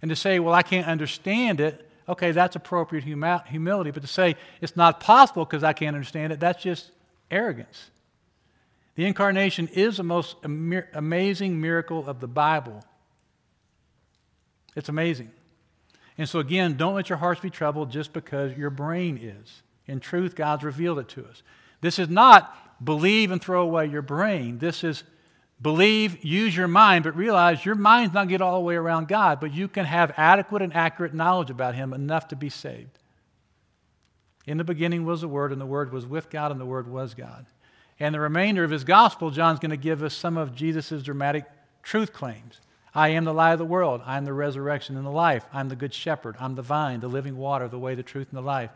And 0.00 0.08
to 0.08 0.16
say, 0.16 0.38
well, 0.38 0.54
I 0.54 0.62
can't 0.62 0.86
understand 0.86 1.60
it, 1.60 1.88
okay, 2.08 2.30
that's 2.30 2.56
appropriate 2.56 3.04
humility. 3.04 3.90
But 3.90 4.02
to 4.02 4.08
say 4.08 4.36
it's 4.60 4.76
not 4.76 5.00
possible 5.00 5.44
because 5.44 5.64
I 5.64 5.72
can't 5.72 5.94
understand 5.96 6.32
it, 6.32 6.40
that's 6.40 6.62
just 6.62 6.90
arrogance. 7.30 7.90
The 8.94 9.04
incarnation 9.04 9.68
is 9.74 9.98
the 9.98 10.02
most 10.02 10.36
amazing 10.42 11.60
miracle 11.60 12.08
of 12.08 12.20
the 12.20 12.28
Bible. 12.28 12.82
It's 14.74 14.88
amazing. 14.88 15.30
And 16.16 16.26
so, 16.26 16.38
again, 16.38 16.76
don't 16.78 16.94
let 16.94 17.10
your 17.10 17.18
hearts 17.18 17.42
be 17.42 17.50
troubled 17.50 17.90
just 17.90 18.14
because 18.14 18.56
your 18.56 18.70
brain 18.70 19.18
is. 19.20 19.62
In 19.86 20.00
truth, 20.00 20.34
God's 20.34 20.64
revealed 20.64 20.98
it 20.98 21.08
to 21.10 21.26
us. 21.26 21.42
This 21.82 21.98
is 21.98 22.08
not 22.08 22.56
believe 22.82 23.30
and 23.30 23.40
throw 23.40 23.62
away 23.62 23.86
your 23.86 24.02
brain. 24.02 24.58
This 24.58 24.84
is 24.84 25.04
believe, 25.60 26.24
use 26.24 26.56
your 26.56 26.68
mind, 26.68 27.04
but 27.04 27.16
realize 27.16 27.64
your 27.64 27.74
mind's 27.74 28.14
not 28.14 28.28
get 28.28 28.42
all 28.42 28.54
the 28.54 28.64
way 28.64 28.74
around 28.74 29.08
God, 29.08 29.40
but 29.40 29.54
you 29.54 29.68
can 29.68 29.86
have 29.86 30.12
adequate 30.16 30.62
and 30.62 30.74
accurate 30.74 31.14
knowledge 31.14 31.50
about 31.50 31.74
Him 31.74 31.92
enough 31.92 32.28
to 32.28 32.36
be 32.36 32.50
saved. 32.50 32.98
In 34.46 34.58
the 34.58 34.64
beginning 34.64 35.04
was 35.04 35.22
the 35.22 35.28
Word, 35.28 35.52
and 35.52 35.60
the 35.60 35.66
Word 35.66 35.92
was 35.92 36.06
with 36.06 36.30
God, 36.30 36.52
and 36.52 36.60
the 36.60 36.66
Word 36.66 36.88
was 36.88 37.14
God. 37.14 37.46
And 37.98 38.14
the 38.14 38.20
remainder 38.20 38.62
of 38.62 38.70
his 38.70 38.84
gospel, 38.84 39.30
John's 39.30 39.58
going 39.58 39.70
to 39.70 39.76
give 39.76 40.02
us 40.02 40.14
some 40.14 40.36
of 40.36 40.54
Jesus' 40.54 41.02
dramatic 41.02 41.44
truth 41.82 42.12
claims. 42.12 42.60
I 42.94 43.08
am 43.08 43.24
the 43.24 43.34
light 43.34 43.52
of 43.52 43.58
the 43.58 43.64
world. 43.64 44.02
I 44.04 44.16
am 44.16 44.24
the 44.24 44.32
resurrection 44.32 44.96
and 44.96 45.06
the 45.06 45.10
life. 45.10 45.44
I'm 45.52 45.68
the 45.68 45.76
good 45.76 45.94
shepherd. 45.94 46.36
I'm 46.38 46.54
the 46.54 46.62
vine, 46.62 47.00
the 47.00 47.08
living 47.08 47.36
water, 47.36 47.68
the 47.68 47.78
way, 47.78 47.94
the 47.94 48.02
truth, 48.02 48.28
and 48.30 48.38
the 48.38 48.42
life. 48.42 48.70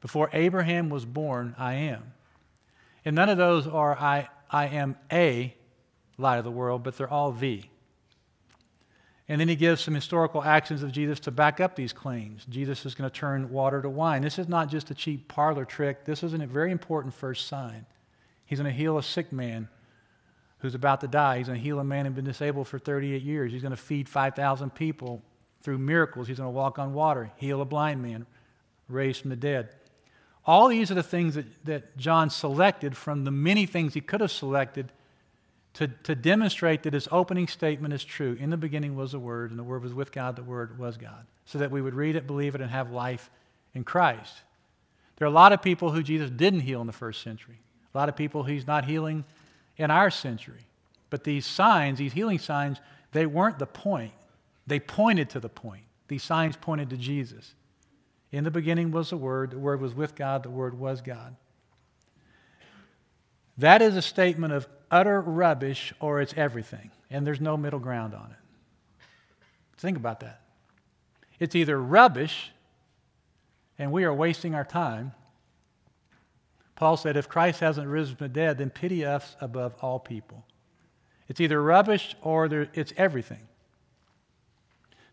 Before 0.00 0.30
Abraham 0.32 0.88
was 0.88 1.04
born, 1.04 1.54
I 1.58 1.74
am. 1.74 2.12
And 3.04 3.16
none 3.16 3.28
of 3.28 3.38
those 3.38 3.66
are 3.66 3.96
I, 3.96 4.28
I 4.50 4.66
am 4.66 4.96
a 5.10 5.54
light 6.18 6.38
of 6.38 6.44
the 6.44 6.50
world, 6.50 6.82
but 6.82 6.96
they're 6.96 7.10
all 7.10 7.32
the. 7.32 7.62
And 9.28 9.40
then 9.40 9.48
he 9.48 9.54
gives 9.54 9.80
some 9.80 9.94
historical 9.94 10.42
actions 10.42 10.82
of 10.82 10.90
Jesus 10.90 11.20
to 11.20 11.30
back 11.30 11.60
up 11.60 11.76
these 11.76 11.92
claims. 11.92 12.44
Jesus 12.48 12.84
is 12.84 12.96
going 12.96 13.08
to 13.08 13.16
turn 13.16 13.50
water 13.50 13.80
to 13.80 13.88
wine. 13.88 14.22
This 14.22 14.40
is 14.40 14.48
not 14.48 14.68
just 14.68 14.90
a 14.90 14.94
cheap 14.94 15.28
parlor 15.28 15.64
trick, 15.64 16.04
this 16.04 16.22
is 16.22 16.34
a 16.34 16.38
very 16.46 16.72
important 16.72 17.14
first 17.14 17.46
sign. 17.46 17.86
He's 18.44 18.58
going 18.58 18.70
to 18.70 18.76
heal 18.76 18.98
a 18.98 19.02
sick 19.02 19.32
man 19.32 19.68
who's 20.58 20.74
about 20.74 21.00
to 21.02 21.08
die. 21.08 21.38
He's 21.38 21.46
going 21.46 21.58
to 21.58 21.62
heal 21.62 21.78
a 21.78 21.84
man 21.84 22.06
who's 22.06 22.14
been 22.16 22.24
disabled 22.24 22.66
for 22.66 22.78
38 22.78 23.22
years. 23.22 23.52
He's 23.52 23.62
going 23.62 23.70
to 23.70 23.76
feed 23.76 24.08
5,000 24.08 24.74
people 24.74 25.22
through 25.62 25.78
miracles. 25.78 26.26
He's 26.26 26.38
going 26.38 26.48
to 26.48 26.56
walk 26.56 26.78
on 26.80 26.92
water, 26.92 27.30
heal 27.36 27.60
a 27.60 27.64
blind 27.64 28.02
man, 28.02 28.26
raise 28.88 29.18
from 29.18 29.30
the 29.30 29.36
dead. 29.36 29.68
All 30.46 30.68
these 30.68 30.90
are 30.90 30.94
the 30.94 31.02
things 31.02 31.34
that, 31.34 31.46
that 31.64 31.96
John 31.96 32.30
selected 32.30 32.96
from 32.96 33.24
the 33.24 33.30
many 33.30 33.66
things 33.66 33.94
he 33.94 34.00
could 34.00 34.20
have 34.20 34.32
selected 34.32 34.90
to, 35.74 35.88
to 35.88 36.14
demonstrate 36.14 36.82
that 36.82 36.94
his 36.94 37.08
opening 37.12 37.46
statement 37.46 37.94
is 37.94 38.04
true. 38.04 38.36
In 38.40 38.50
the 38.50 38.56
beginning 38.56 38.96
was 38.96 39.12
the 39.12 39.18
Word, 39.18 39.50
and 39.50 39.58
the 39.58 39.64
Word 39.64 39.82
was 39.82 39.94
with 39.94 40.12
God, 40.12 40.36
the 40.36 40.42
Word 40.42 40.78
was 40.78 40.96
God. 40.96 41.26
So 41.44 41.58
that 41.58 41.70
we 41.70 41.82
would 41.82 41.94
read 41.94 42.16
it, 42.16 42.26
believe 42.26 42.54
it, 42.54 42.60
and 42.60 42.70
have 42.70 42.90
life 42.90 43.30
in 43.74 43.84
Christ. 43.84 44.42
There 45.16 45.26
are 45.26 45.30
a 45.30 45.34
lot 45.34 45.52
of 45.52 45.62
people 45.62 45.90
who 45.90 46.02
Jesus 46.02 46.30
didn't 46.30 46.60
heal 46.60 46.80
in 46.80 46.86
the 46.86 46.92
first 46.92 47.22
century. 47.22 47.58
A 47.94 47.98
lot 47.98 48.08
of 48.08 48.16
people 48.16 48.42
he's 48.42 48.66
not 48.66 48.84
healing 48.84 49.24
in 49.76 49.90
our 49.90 50.10
century. 50.10 50.66
But 51.10 51.24
these 51.24 51.44
signs, 51.44 51.98
these 51.98 52.12
healing 52.12 52.38
signs, 52.38 52.78
they 53.12 53.26
weren't 53.26 53.58
the 53.58 53.66
point. 53.66 54.12
They 54.66 54.80
pointed 54.80 55.30
to 55.30 55.40
the 55.40 55.48
point. 55.48 55.82
These 56.08 56.22
signs 56.22 56.56
pointed 56.56 56.90
to 56.90 56.96
Jesus. 56.96 57.54
In 58.32 58.44
the 58.44 58.50
beginning 58.50 58.90
was 58.90 59.10
the 59.10 59.16
Word, 59.16 59.50
the 59.50 59.58
Word 59.58 59.80
was 59.80 59.94
with 59.94 60.14
God, 60.14 60.42
the 60.42 60.50
Word 60.50 60.78
was 60.78 61.00
God. 61.00 61.36
That 63.58 63.82
is 63.82 63.96
a 63.96 64.02
statement 64.02 64.52
of 64.52 64.68
utter 64.90 65.20
rubbish 65.20 65.92
or 66.00 66.20
it's 66.20 66.34
everything, 66.36 66.90
and 67.10 67.26
there's 67.26 67.40
no 67.40 67.56
middle 67.56 67.80
ground 67.80 68.14
on 68.14 68.30
it. 68.30 69.06
Think 69.78 69.96
about 69.96 70.20
that. 70.20 70.40
It's 71.38 71.54
either 71.54 71.80
rubbish, 71.80 72.52
and 73.78 73.92
we 73.92 74.04
are 74.04 74.14
wasting 74.14 74.54
our 74.54 74.64
time, 74.64 75.12
Paul 76.80 76.96
said, 76.96 77.18
If 77.18 77.28
Christ 77.28 77.60
hasn't 77.60 77.86
risen 77.86 78.16
from 78.16 78.28
the 78.28 78.32
dead, 78.32 78.56
then 78.56 78.70
pity 78.70 79.04
us 79.04 79.36
above 79.38 79.74
all 79.82 79.98
people. 79.98 80.46
It's 81.28 81.38
either 81.38 81.62
rubbish 81.62 82.16
or 82.22 82.46
it's 82.46 82.94
everything. 82.96 83.46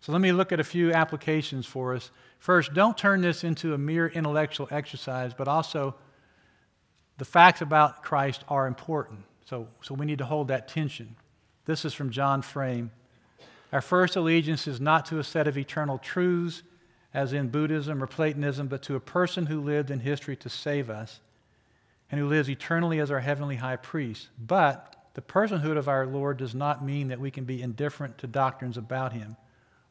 So 0.08 0.14
let 0.14 0.22
me 0.22 0.32
look 0.32 0.54
at 0.54 0.62
a 0.62 0.64
few 0.64 0.94
applications 0.94 1.66
for 1.66 1.94
us. 1.94 2.12
First, 2.40 2.74
don't 2.74 2.98
turn 2.98 3.20
this 3.20 3.44
into 3.44 3.74
a 3.74 3.78
mere 3.78 4.08
intellectual 4.08 4.70
exercise, 4.72 5.34
but 5.34 5.50
also 5.50 5.96
the 7.18 7.26
facts 7.26 7.60
about 7.60 8.04
Christ 8.04 8.46
are 8.48 8.68
important. 8.68 9.20
So, 9.44 9.68
so 9.82 9.94
we 9.94 10.06
need 10.06 10.20
to 10.20 10.26
hold 10.26 10.48
that 10.48 10.70
tension. 10.70 11.18
This 11.66 11.84
is 11.84 11.94
from 11.94 12.10
John 12.10 12.42
Frame. 12.42 12.92
Our 13.74 13.82
first 13.82 14.16
allegiance 14.16 14.66
is 14.66 14.80
not 14.80 15.06
to 15.08 15.20
a 15.20 15.26
set 15.26 15.46
of 15.46 15.58
eternal 15.58 15.98
truths, 15.98 16.64
as 17.14 17.34
in 17.34 17.50
Buddhism 17.50 18.02
or 18.02 18.08
Platonism, 18.08 18.68
but 18.68 18.84
to 18.84 18.96
a 18.96 19.02
person 19.02 19.48
who 19.48 19.60
lived 19.60 19.92
in 19.92 20.00
history 20.00 20.38
to 20.38 20.48
save 20.48 20.90
us 20.90 21.20
and 22.10 22.18
who 22.18 22.30
lives 22.30 22.50
eternally 22.50 23.00
as 23.00 23.12
our 23.12 23.20
heavenly 23.20 23.58
high 23.58 23.76
priest. 23.76 24.30
But 24.40 25.10
the 25.16 25.22
personhood 25.22 25.76
of 25.76 25.90
our 25.90 26.06
Lord 26.06 26.38
does 26.38 26.56
not 26.56 26.82
mean 26.82 27.10
that 27.10 27.20
we 27.20 27.30
can 27.30 27.44
be 27.44 27.62
indifferent 27.62 28.18
to 28.20 28.28
doctrines 28.28 28.78
about 28.78 29.12
him 29.12 29.36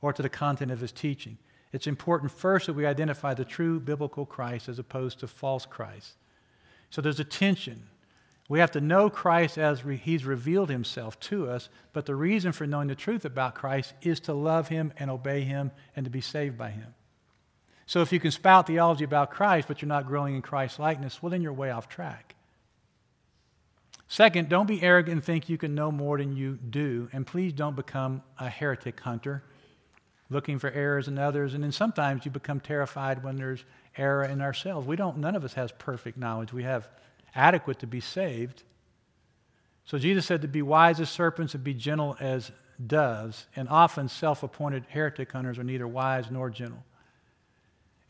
or 0.01 0.13
to 0.13 0.23
the 0.23 0.29
content 0.29 0.71
of 0.71 0.81
his 0.81 0.93
teaching. 0.93 1.39
It's 1.73 1.87
important 1.87 2.31
first 2.31 2.67
that 2.67 2.75
we 2.75 2.87
identify 2.87 3.35
the 3.35 3.45
true 3.45 3.81
biblical 3.81 4.25
Christ 4.25 4.69
as 4.69 4.79
opposed 4.79 5.21
to 5.21 5.27
false 5.27 5.67
Christ. 5.67 6.17
So 6.91 7.03
there's 7.03 7.21
a 7.21 7.25
tension. 7.25 7.89
We 8.49 8.61
have 8.61 8.71
to 8.73 8.81
know 8.81 9.11
Christ 9.11 9.59
as 9.59 9.85
re- 9.85 9.97
he's 9.97 10.25
revealed 10.25 10.71
himself 10.71 11.19
to 11.21 11.51
us, 11.51 11.69
but 11.93 12.07
the 12.07 12.15
reason 12.15 12.53
for 12.53 12.67
knowing 12.67 12.89
the 12.89 12.95
truth 12.95 13.25
about 13.25 13.57
Christ 13.57 13.95
is 14.03 14.21
to 14.21 14.33
love 14.33 14.69
him 14.69 14.93
and 14.99 15.11
obey 15.11 15.43
him 15.43 15.73
and 15.97 16.05
to 16.05 16.11
be 16.11 16.21
saved 16.21 16.57
by 16.57 16.71
him. 16.71 16.95
So 17.87 18.03
if 18.03 18.13
you 18.13 18.21
can 18.21 18.31
spout 18.31 18.67
theology 18.67 19.05
about 19.05 19.31
Christ, 19.31 19.69
but 19.69 19.83
you're 19.83 19.89
not 19.89 20.07
growing 20.07 20.37
in 20.37 20.43
Christ 20.43 20.79
likeness, 20.79 21.23
well, 21.23 21.31
then 21.31 21.43
you're 21.43 21.53
way 21.53 21.71
off 21.71 21.89
track. 21.89 22.35
Second, 24.09 24.49
don't 24.49 24.67
be 24.67 24.83
arrogant 24.83 25.15
and 25.15 25.25
think 25.25 25.49
you 25.49 25.59
can 25.59 25.75
know 25.75 25.91
more 25.91 26.19
than 26.19 26.37
you 26.37 26.59
do. 26.71 27.09
And 27.13 27.27
please 27.27 27.53
don't 27.53 27.75
become 27.75 28.23
a 28.39 28.49
heretic 28.49 29.01
hunter, 29.01 29.43
looking 30.29 30.59
for 30.59 30.71
errors 30.71 31.09
in 31.09 31.19
others. 31.19 31.55
And 31.55 31.63
then 31.63 31.73
sometimes 31.73 32.25
you 32.25 32.31
become 32.31 32.61
terrified 32.61 33.23
when 33.23 33.37
there's 33.37 33.65
error 33.97 34.25
in 34.25 34.41
ourselves. 34.41 34.87
We 34.87 34.97
don't, 34.97 35.19
none 35.19 35.37
of 35.37 35.45
us 35.45 35.55
has 35.55 35.73
perfect 35.73 36.19
knowledge. 36.19 36.53
We 36.53 36.65
have 36.65 36.89
adequate 37.35 37.79
to 37.81 37.87
be 37.87 38.01
saved. 38.01 38.63
So 39.85 39.99
Jesus 39.99 40.27
said 40.27 40.43
to 40.43 40.49
be 40.49 40.63
wise 40.63 41.01
as 41.01 41.11
serpents 41.11 41.55
and 41.55 41.63
be 41.63 41.75
gentle 41.75 42.17
as 42.19 42.51
doves. 42.85 43.47
And 43.55 43.69
often 43.69 44.09
self 44.09 44.43
appointed 44.43 44.85
heretic 44.89 45.33
hunters 45.33 45.59
are 45.59 45.65
neither 45.65 45.87
wise 45.87 46.31
nor 46.31 46.51
gentle. 46.51 46.85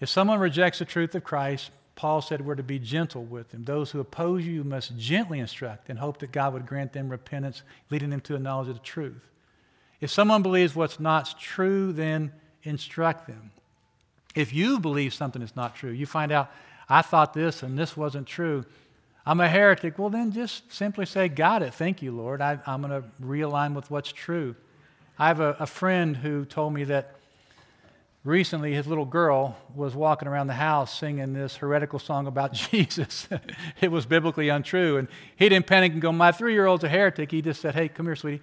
If 0.00 0.09
someone 0.09 0.38
rejects 0.38 0.79
the 0.79 0.85
truth 0.85 1.14
of 1.14 1.24
Christ, 1.24 1.70
Paul 1.94 2.20
said 2.20 2.44
we're 2.44 2.55
to 2.57 2.62
be 2.62 2.79
gentle 2.79 3.24
with 3.24 3.50
them. 3.50 3.64
Those 3.64 3.90
who 3.90 4.00
oppose 4.00 4.44
you, 4.44 4.52
you 4.52 4.64
must 4.64 4.96
gently 4.98 5.38
instruct 5.38 5.88
and 5.88 5.98
hope 5.98 6.18
that 6.18 6.33
God 6.33 6.52
would 6.52 6.66
grant 6.66 6.92
them 6.92 7.09
repentance, 7.09 7.62
leading 7.90 8.11
them 8.11 8.20
to 8.22 8.37
a 8.37 8.38
knowledge 8.38 8.68
of 8.68 8.74
the 8.74 8.81
truth. 8.81 9.26
If 10.00 10.11
someone 10.11 10.42
believes 10.42 10.74
what's 10.74 11.00
not 11.00 11.38
true, 11.38 11.92
then 11.92 12.32
instruct 12.62 13.26
them. 13.26 13.50
If 14.35 14.52
you 14.52 14.78
believe 14.78 15.14
something 15.14 15.40
is 15.40 15.56
not 15.56 15.74
true, 15.74 15.90
you 15.90 16.04
find 16.04 16.30
out, 16.30 16.50
I 16.88 17.02
thought 17.02 17.32
this 17.32 17.62
and 17.62 17.78
this 17.78 17.96
wasn't 17.96 18.26
true. 18.26 18.64
I'm 19.24 19.40
a 19.40 19.48
heretic. 19.48 19.98
Well, 19.98 20.11
then 20.11 20.30
just 20.30 20.72
simply 20.72 21.06
say, 21.06 21.28
Got 21.28 21.62
it. 21.62 21.74
Thank 21.74 22.00
you, 22.00 22.12
Lord. 22.12 22.40
I, 22.40 22.59
am 22.66 22.82
going 22.82 23.02
to 23.02 23.09
realign 23.20 23.74
with 23.74 23.90
what's 23.90 24.12
true. 24.12 24.54
I 25.18 25.28
have 25.28 25.40
a, 25.40 25.56
a 25.59 25.66
friend 25.66 26.16
who 26.16 26.44
told 26.44 26.74
me 26.74 26.85
that 26.85 27.16
recently 28.22 28.74
his 28.74 28.87
little 28.87 29.04
girl 29.04 29.56
was 29.74 29.94
walking 29.94 30.28
around 30.28 30.48
the 30.48 30.54
house 30.54 30.96
singing 30.96 31.32
this 31.32 31.56
heretical 31.56 31.98
song 31.98 32.26
about 32.26 32.52
Jesus. 32.70 33.26
it 33.80 33.90
was 33.90 34.06
biblically 34.06 34.48
untrue. 34.48 34.98
And 34.98 35.09
he 35.35 35.48
didn't 35.48 35.66
panic 35.66 35.92
and 35.92 36.02
go, 36.02 36.12
My 36.12 36.30
three 36.30 36.52
year 36.52 36.66
old's 36.66 36.85
a 36.85 36.88
heretic. 36.88 37.30
He 37.32 37.42
just 37.42 37.61
said, 37.61 37.74
Hey, 37.74 37.88
come 37.88 38.06
here, 38.06 38.16
sweetie. 38.16 38.42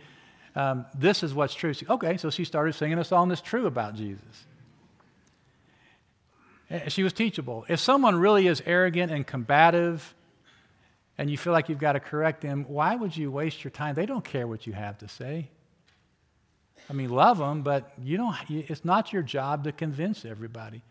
Um, 0.55 0.85
this 0.93 1.23
is 1.23 1.33
what's 1.33 1.53
true. 1.53 1.73
She, 1.73 1.87
okay, 1.87 2.17
so 2.17 2.29
she 2.29 2.45
started 2.45 2.73
singing 2.73 2.99
a 2.99 3.03
song 3.03 3.29
that's 3.29 3.41
true 3.41 3.65
about 3.65 3.95
Jesus. 3.95 4.45
Eh, 6.69 6.89
she 6.89 7.03
was 7.03 7.13
teachable. 7.13 7.65
If 7.67 7.79
someone 7.79 8.15
really 8.15 8.47
is 8.47 8.61
arrogant 8.65 9.11
and 9.11 9.25
combative, 9.25 10.13
and 11.17 11.29
you 11.29 11.37
feel 11.37 11.53
like 11.53 11.69
you've 11.69 11.79
got 11.79 11.93
to 11.93 11.99
correct 11.99 12.41
them, 12.41 12.65
why 12.67 12.95
would 12.95 13.15
you 13.15 13.31
waste 13.31 13.63
your 13.63 13.71
time? 13.71 13.95
They 13.95 14.05
don't 14.05 14.25
care 14.25 14.47
what 14.47 14.65
you 14.65 14.73
have 14.73 14.97
to 14.99 15.07
say. 15.07 15.49
I 16.89 16.93
mean, 16.93 17.09
love 17.09 17.37
them, 17.37 17.61
but 17.61 17.93
you 18.01 18.17
don't, 18.17 18.35
it's 18.49 18.83
not 18.83 19.13
your 19.13 19.21
job 19.21 19.63
to 19.63 19.71
convince 19.71 20.25
everybody. 20.25 20.81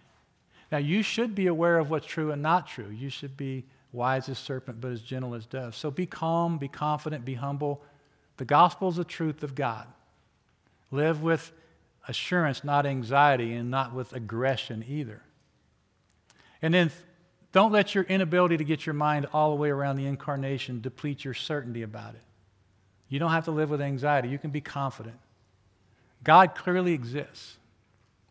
Now, 0.70 0.78
you 0.78 1.02
should 1.02 1.34
be 1.34 1.48
aware 1.48 1.78
of 1.78 1.90
what's 1.90 2.06
true 2.06 2.30
and 2.30 2.40
not 2.40 2.66
true. 2.66 2.88
You 2.88 3.10
should 3.10 3.36
be 3.36 3.64
wise 3.92 4.28
as 4.28 4.38
serpent, 4.38 4.80
but 4.80 4.90
as 4.90 5.02
gentle 5.02 5.34
as 5.34 5.44
dove. 5.44 5.76
So 5.76 5.90
be 5.90 6.06
calm, 6.06 6.56
be 6.56 6.68
confident, 6.68 7.24
be 7.24 7.34
humble. 7.34 7.82
The 8.36 8.44
gospel 8.44 8.88
is 8.88 8.96
the 8.96 9.04
truth 9.04 9.42
of 9.42 9.54
God. 9.54 9.86
Live 10.90 11.22
with 11.22 11.52
assurance, 12.08 12.64
not 12.64 12.86
anxiety, 12.86 13.54
and 13.54 13.70
not 13.70 13.94
with 13.94 14.12
aggression 14.12 14.84
either. 14.88 15.22
And 16.60 16.72
then 16.72 16.90
don't 17.52 17.72
let 17.72 17.94
your 17.94 18.04
inability 18.04 18.56
to 18.56 18.64
get 18.64 18.86
your 18.86 18.94
mind 18.94 19.26
all 19.32 19.50
the 19.50 19.56
way 19.56 19.70
around 19.70 19.96
the 19.96 20.06
incarnation 20.06 20.80
deplete 20.80 21.24
your 21.24 21.34
certainty 21.34 21.82
about 21.82 22.14
it. 22.14 22.22
You 23.08 23.18
don't 23.18 23.30
have 23.30 23.44
to 23.44 23.50
live 23.50 23.68
with 23.68 23.82
anxiety. 23.82 24.28
You 24.28 24.38
can 24.38 24.50
be 24.50 24.62
confident. 24.62 25.16
God 26.24 26.54
clearly 26.54 26.94
exists. 26.94 27.56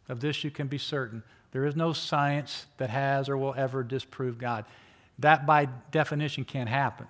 Of 0.10 0.20
this 0.20 0.44
you 0.44 0.52
can 0.52 0.68
be 0.68 0.78
certain. 0.78 1.24
There 1.52 1.66
is 1.66 1.76
no 1.76 1.94
science 1.94 2.66
that 2.78 2.90
has 2.90 3.30
or 3.30 3.38
will 3.38 3.54
ever 3.56 3.84
disprove 3.84 4.38
God. 4.38 4.66
That, 5.20 5.46
by 5.46 5.68
definition, 5.92 6.46
can't 6.46 6.68
happen. 6.68 7.08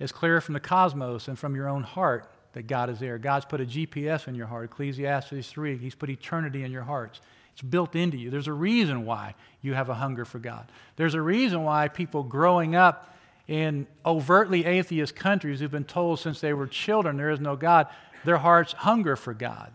It's 0.00 0.12
clear 0.12 0.40
from 0.40 0.54
the 0.54 0.60
cosmos 0.60 1.28
and 1.28 1.38
from 1.38 1.54
your 1.54 1.68
own 1.68 1.82
heart 1.82 2.28
that 2.54 2.66
God 2.66 2.90
is 2.90 2.98
there. 2.98 3.18
God's 3.18 3.44
put 3.44 3.60
a 3.60 3.66
GPS 3.66 4.26
in 4.26 4.34
your 4.34 4.46
heart. 4.46 4.64
Ecclesiastes 4.64 5.48
3, 5.48 5.76
He's 5.76 5.94
put 5.94 6.10
eternity 6.10 6.64
in 6.64 6.72
your 6.72 6.82
hearts. 6.82 7.20
It's 7.52 7.62
built 7.62 7.94
into 7.94 8.16
you. 8.16 8.30
There's 8.30 8.48
a 8.48 8.52
reason 8.52 9.04
why 9.04 9.34
you 9.60 9.74
have 9.74 9.90
a 9.90 9.94
hunger 9.94 10.24
for 10.24 10.38
God. 10.38 10.66
There's 10.96 11.14
a 11.14 11.20
reason 11.20 11.62
why 11.62 11.88
people 11.88 12.22
growing 12.22 12.74
up 12.74 13.14
in 13.46 13.86
overtly 14.06 14.64
atheist 14.64 15.14
countries 15.14 15.60
who've 15.60 15.70
been 15.70 15.84
told 15.84 16.18
since 16.18 16.40
they 16.40 16.54
were 16.54 16.66
children 16.66 17.16
there 17.16 17.30
is 17.30 17.40
no 17.40 17.56
God, 17.56 17.88
their 18.24 18.38
hearts 18.38 18.72
hunger 18.72 19.16
for 19.16 19.34
God. 19.34 19.72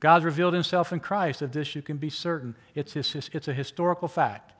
God's 0.00 0.24
revealed 0.24 0.54
himself 0.54 0.92
in 0.92 0.98
Christ. 0.98 1.42
Of 1.42 1.52
this 1.52 1.76
you 1.76 1.82
can 1.82 1.98
be 1.98 2.10
certain. 2.10 2.56
It's, 2.74 2.96
it's 2.96 3.48
a 3.48 3.54
historical 3.54 4.08
fact, 4.08 4.52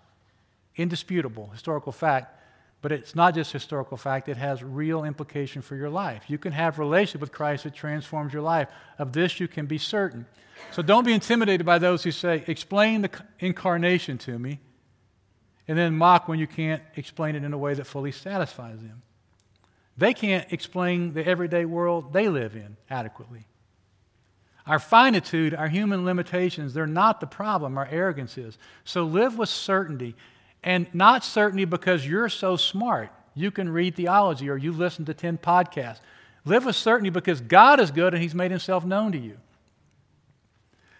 indisputable 0.77 1.49
historical 1.53 1.91
fact 1.91 2.39
but 2.83 2.91
it's 2.93 3.15
not 3.15 3.35
just 3.35 3.53
historical 3.53 3.97
fact, 3.97 4.29
it 4.29 4.37
has 4.37 4.63
real 4.63 5.05
implication 5.05 5.63
for 5.63 5.77
your 5.77 5.89
life. 5.89 6.25
You 6.29 6.37
can 6.37 6.53
have 6.53 6.81
relationship 6.81 7.21
with 7.21 7.33
Christ 7.33 7.65
that 7.65 7.75
transforms 7.75 8.33
your 8.33 8.43
life. 8.43 8.69
Of 8.99 9.13
this 9.13 9.39
you 9.39 9.47
can 9.47 9.67
be 9.67 9.79
certain. 9.79 10.27
So 10.73 10.83
don't 10.83 11.05
be 11.05 11.13
intimidated 11.13 11.65
by 11.65 11.79
those 11.79 12.03
who 12.03 12.11
say, 12.11 12.45
explain 12.47 13.03
the 13.03 13.11
incarnation 13.39 14.19
to 14.19 14.39
me, 14.39 14.61
and 15.69 15.79
then 15.79 15.97
mock 15.97 16.29
when 16.29 16.41
you 16.41 16.47
can't 16.49 16.83
explain 16.97 17.37
it 17.37 17.45
in 17.45 17.53
a 17.53 17.59
way 17.59 17.75
that 17.75 17.87
fully 17.87 18.13
satisfies 18.13 18.79
them. 18.79 19.03
They 19.97 20.13
can't 20.13 20.53
explain 20.53 21.15
the 21.15 21.25
everyday 21.25 21.65
world 21.65 22.13
they 22.13 22.29
live 22.29 22.57
in 22.57 22.77
adequately. 22.91 23.47
Our 24.67 24.79
finitude, 24.79 25.55
our 25.55 25.69
human 25.69 26.05
limitations, 26.05 26.73
they're 26.73 26.87
not 26.87 27.21
the 27.21 27.27
problem, 27.27 27.77
our 27.77 27.89
arrogance 27.91 28.39
is. 28.39 28.57
So 28.85 29.05
live 29.05 29.37
with 29.37 29.49
certainty. 29.49 30.15
And 30.63 30.87
not 30.95 31.25
certainty 31.25 31.65
because 31.65 32.07
you're 32.07 32.29
so 32.29 32.57
smart. 32.57 33.11
You 33.35 33.51
can 33.51 33.69
read 33.69 33.97
theology 33.97 34.49
or 34.49 34.57
you 34.57 34.73
listen 34.73 35.05
to 35.07 35.15
10 35.15 35.39
podcasts. 35.39 36.01
Live 36.45 36.65
with 36.65 36.77
certainty 36.77 37.11
because 37.11 37.41
God 37.41 37.81
is 37.81 37.91
good 37.91 38.15
and 38.15 38.23
He's 38.23 38.35
made 38.35 38.51
Himself 38.51 38.85
known 38.85 39.13
to 39.13 39.19
you. 39.19 39.39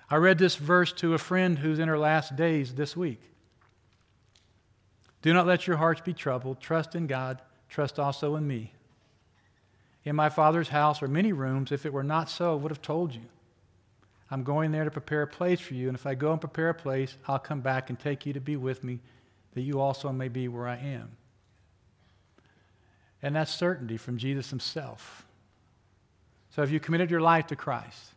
I 0.09 0.17
read 0.17 0.39
this 0.39 0.57
verse 0.57 0.93
to 0.95 1.15
a 1.15 1.19
friend 1.19 1.59
who's 1.59 1.79
in 1.79 1.89
her 1.89 1.99
last 1.99 2.37
days 2.37 2.75
this 2.75 2.97
week. 2.97 3.21
Do 5.23 5.33
not 5.33 5.47
let 5.47 5.67
your 5.67 5.77
hearts 5.77 6.01
be 6.01 6.13
troubled. 6.13 6.61
Trust 6.61 6.95
in 6.95 7.07
God. 7.07 7.41
Trust 7.69 7.99
also 7.99 8.37
in 8.37 8.47
me. 8.47 8.73
In 10.05 10.17
my 10.17 10.29
Father's 10.29 10.69
house 10.69 11.03
are 11.03 11.09
many 11.09 11.33
rooms. 11.33 11.71
If 11.71 11.87
it 11.87 11.93
were 11.93 12.03
not 12.03 12.29
so, 12.29 12.53
I 12.53 12.57
would 12.57 12.73
have 12.73 12.83
told 12.83 13.15
you. 13.15 13.23
I'm 14.31 14.43
going 14.43 14.73
there 14.73 14.85
to 14.85 14.91
prepare 14.91 15.23
a 15.23 15.27
place 15.27 15.61
for 15.61 15.75
you, 15.75 15.89
and 15.89 15.97
if 15.97 16.07
I 16.07 16.15
go 16.15 16.33
and 16.33 16.41
prepare 16.41 16.71
a 16.71 16.75
place, 16.75 17.17
I'll 17.29 17.39
come 17.39 17.61
back 17.61 17.89
and 17.89 17.99
take 17.99 18.27
you 18.27 18.33
to 18.33 18.41
be 18.41 18.57
with 18.57 18.83
me 18.83 18.99
that 19.55 19.63
you 19.63 19.81
also 19.81 20.13
may 20.13 20.29
be 20.29 20.49
where 20.49 20.67
I 20.67 20.77
am. 20.77 21.17
And 23.23 23.37
that's 23.37 23.55
certainty 23.55 23.97
from 23.97 24.19
Jesus 24.19 24.51
himself. 24.51 25.25
So, 26.51 26.63
have 26.63 26.71
you 26.71 26.81
committed 26.81 27.11
your 27.11 27.21
life 27.21 27.47
to 27.49 27.57
Christ? 27.57 28.13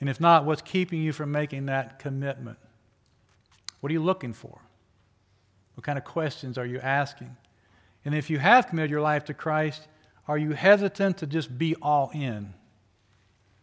And 0.00 0.08
if 0.08 0.20
not, 0.20 0.44
what's 0.44 0.62
keeping 0.62 1.00
you 1.02 1.12
from 1.12 1.32
making 1.32 1.66
that 1.66 1.98
commitment? 1.98 2.58
What 3.80 3.90
are 3.90 3.92
you 3.92 4.02
looking 4.02 4.32
for? 4.32 4.60
What 5.74 5.84
kind 5.84 5.98
of 5.98 6.04
questions 6.04 6.56
are 6.56 6.66
you 6.66 6.78
asking? 6.78 7.36
And 8.04 8.14
if 8.14 8.30
you 8.30 8.38
have 8.38 8.68
committed 8.68 8.90
your 8.90 9.00
life 9.00 9.24
to 9.24 9.34
Christ, 9.34 9.88
are 10.28 10.38
you 10.38 10.52
hesitant 10.52 11.18
to 11.18 11.26
just 11.26 11.58
be 11.58 11.74
all 11.82 12.10
in? 12.14 12.54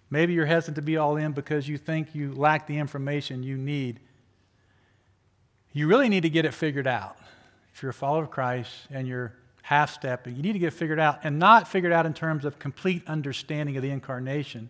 Maybe 0.10 0.34
you're 0.34 0.46
hesitant 0.46 0.76
to 0.76 0.82
be 0.82 0.98
all 0.98 1.16
in 1.16 1.32
because 1.32 1.68
you 1.68 1.78
think 1.78 2.14
you 2.14 2.34
lack 2.34 2.68
the 2.68 2.78
information 2.78 3.44
you 3.44 3.58
need 3.58 4.00
you 5.74 5.88
really 5.88 6.10
need 6.10 6.22
to 6.22 6.30
get 6.30 6.46
it 6.46 6.54
figured 6.54 6.88
out. 6.88 7.18
If 7.74 7.82
you're 7.82 7.92
a 7.92 7.94
follower 7.94 8.24
of 8.24 8.32
Christ 8.32 8.72
and 8.90 9.08
you're 9.08 9.34
half 9.62 9.94
stepping, 9.94 10.36
you 10.36 10.42
need 10.42 10.54
to 10.54 10.60
get 10.60 10.68
it 10.68 10.74
figured 10.74 11.00
out 11.00 11.20
and 11.24 11.40
not 11.40 11.68
figured 11.68 11.94
out 11.94 12.06
in 12.06 12.14
terms 12.14 12.46
of 12.46 12.60
complete 12.60 13.04
understanding 13.08 13.78
of 13.78 13.84
the 13.84 13.90
incarnation, 13.90 14.70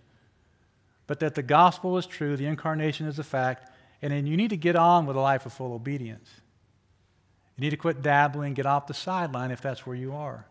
but 1.08 1.20
that 1.20 1.36
the 1.36 1.42
gospel 1.42 1.98
is 1.98 2.06
true, 2.06 2.38
the 2.38 2.46
incarnation 2.46 3.08
is 3.08 3.18
a 3.18 3.24
fact, 3.24 3.72
and 4.02 4.14
then 4.14 4.28
you 4.28 4.38
need 4.38 4.50
to 4.50 4.58
get 4.58 4.76
on 4.76 5.06
with 5.06 5.16
a 5.16 5.20
life 5.20 5.46
of 5.46 5.54
full 5.54 5.74
obedience. 5.74 6.30
You 7.58 7.62
need 7.62 7.72
to 7.72 7.78
quit 7.78 8.02
dabbling, 8.02 8.54
get 8.54 8.66
off 8.66 8.88
the 8.88 8.94
sideline 8.94 9.52
if 9.52 9.62
that's 9.62 9.86
where 9.86 9.96
you 9.96 10.14
are. 10.14 10.46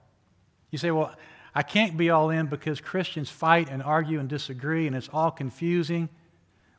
You 0.71 0.79
say, 0.79 0.91
well, 0.91 1.15
I 1.55 1.63
can't 1.63 1.97
be 1.97 2.11
all 2.11 2.31
in 2.31 2.47
because 2.47 2.81
Christians 2.81 3.29
fight 3.29 3.69
and 3.71 3.83
argue 3.83 4.21
and 4.21 4.29
disagree 4.29 4.87
and 4.87 4.95
it's 4.95 5.09
all 5.13 5.31
confusing. 5.31 6.09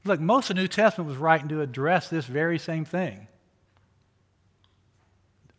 Look, 0.05 0.19
most 0.19 0.49
of 0.49 0.55
the 0.55 0.61
New 0.61 0.67
Testament 0.67 1.09
was 1.09 1.17
writing 1.17 1.49
to 1.49 1.61
address 1.61 2.09
this 2.09 2.25
very 2.25 2.57
same 2.57 2.85
thing 2.85 3.27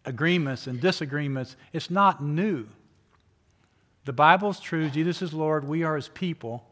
agreements 0.05 0.67
and 0.67 0.81
disagreements. 0.81 1.57
It's 1.73 1.91
not 1.91 2.23
new. 2.23 2.67
The 4.05 4.13
Bible 4.13 4.51
is 4.51 4.61
true. 4.61 4.91
Jesus 4.91 5.23
is 5.23 5.33
Lord. 5.33 5.67
We 5.67 5.85
are 5.85 5.97
his 5.97 6.09
people. 6.09 6.65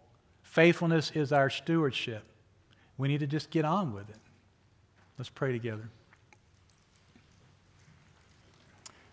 Faithfulness 0.43 1.13
is 1.15 1.33
our 1.33 1.49
stewardship. 1.49 2.25
We 2.99 3.09
need 3.09 3.21
to 3.21 3.27
just 3.27 3.51
get 3.51 3.65
on 3.65 3.95
with 3.95 4.09
it. 4.11 4.17
Let's 5.17 5.31
pray 5.31 5.53
together. 5.53 5.89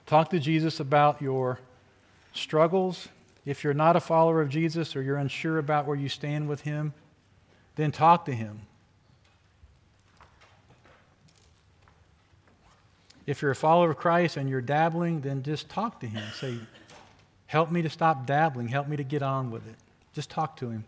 Talk 0.05 0.29
to 0.29 0.39
Jesus 0.39 0.79
about 0.79 1.21
your 1.21 1.59
struggles. 2.33 3.09
If 3.45 3.63
you're 3.63 3.73
not 3.73 3.95
a 3.95 3.99
follower 3.99 4.41
of 4.41 4.49
Jesus 4.49 4.95
or 4.95 5.01
you're 5.01 5.17
unsure 5.17 5.57
about 5.57 5.85
where 5.85 5.95
you 5.95 6.09
stand 6.09 6.47
with 6.47 6.61
him, 6.61 6.93
then 7.75 7.91
talk 7.91 8.25
to 8.25 8.33
him. 8.33 8.61
If 13.27 13.41
you're 13.43 13.51
a 13.51 13.55
follower 13.55 13.91
of 13.91 13.97
Christ 13.97 14.37
and 14.37 14.49
you're 14.49 14.61
dabbling, 14.61 15.21
then 15.21 15.43
just 15.43 15.69
talk 15.69 15.99
to 15.99 16.07
him. 16.07 16.23
Say, 16.33 16.57
Help 17.47 17.71
me 17.71 17.81
to 17.81 17.89
stop 17.89 18.25
dabbling. 18.25 18.67
Help 18.67 18.87
me 18.87 18.97
to 18.97 19.03
get 19.03 19.21
on 19.21 19.51
with 19.51 19.67
it. 19.67 19.75
Just 20.13 20.29
talk 20.29 20.57
to 20.57 20.69
him. 20.69 20.83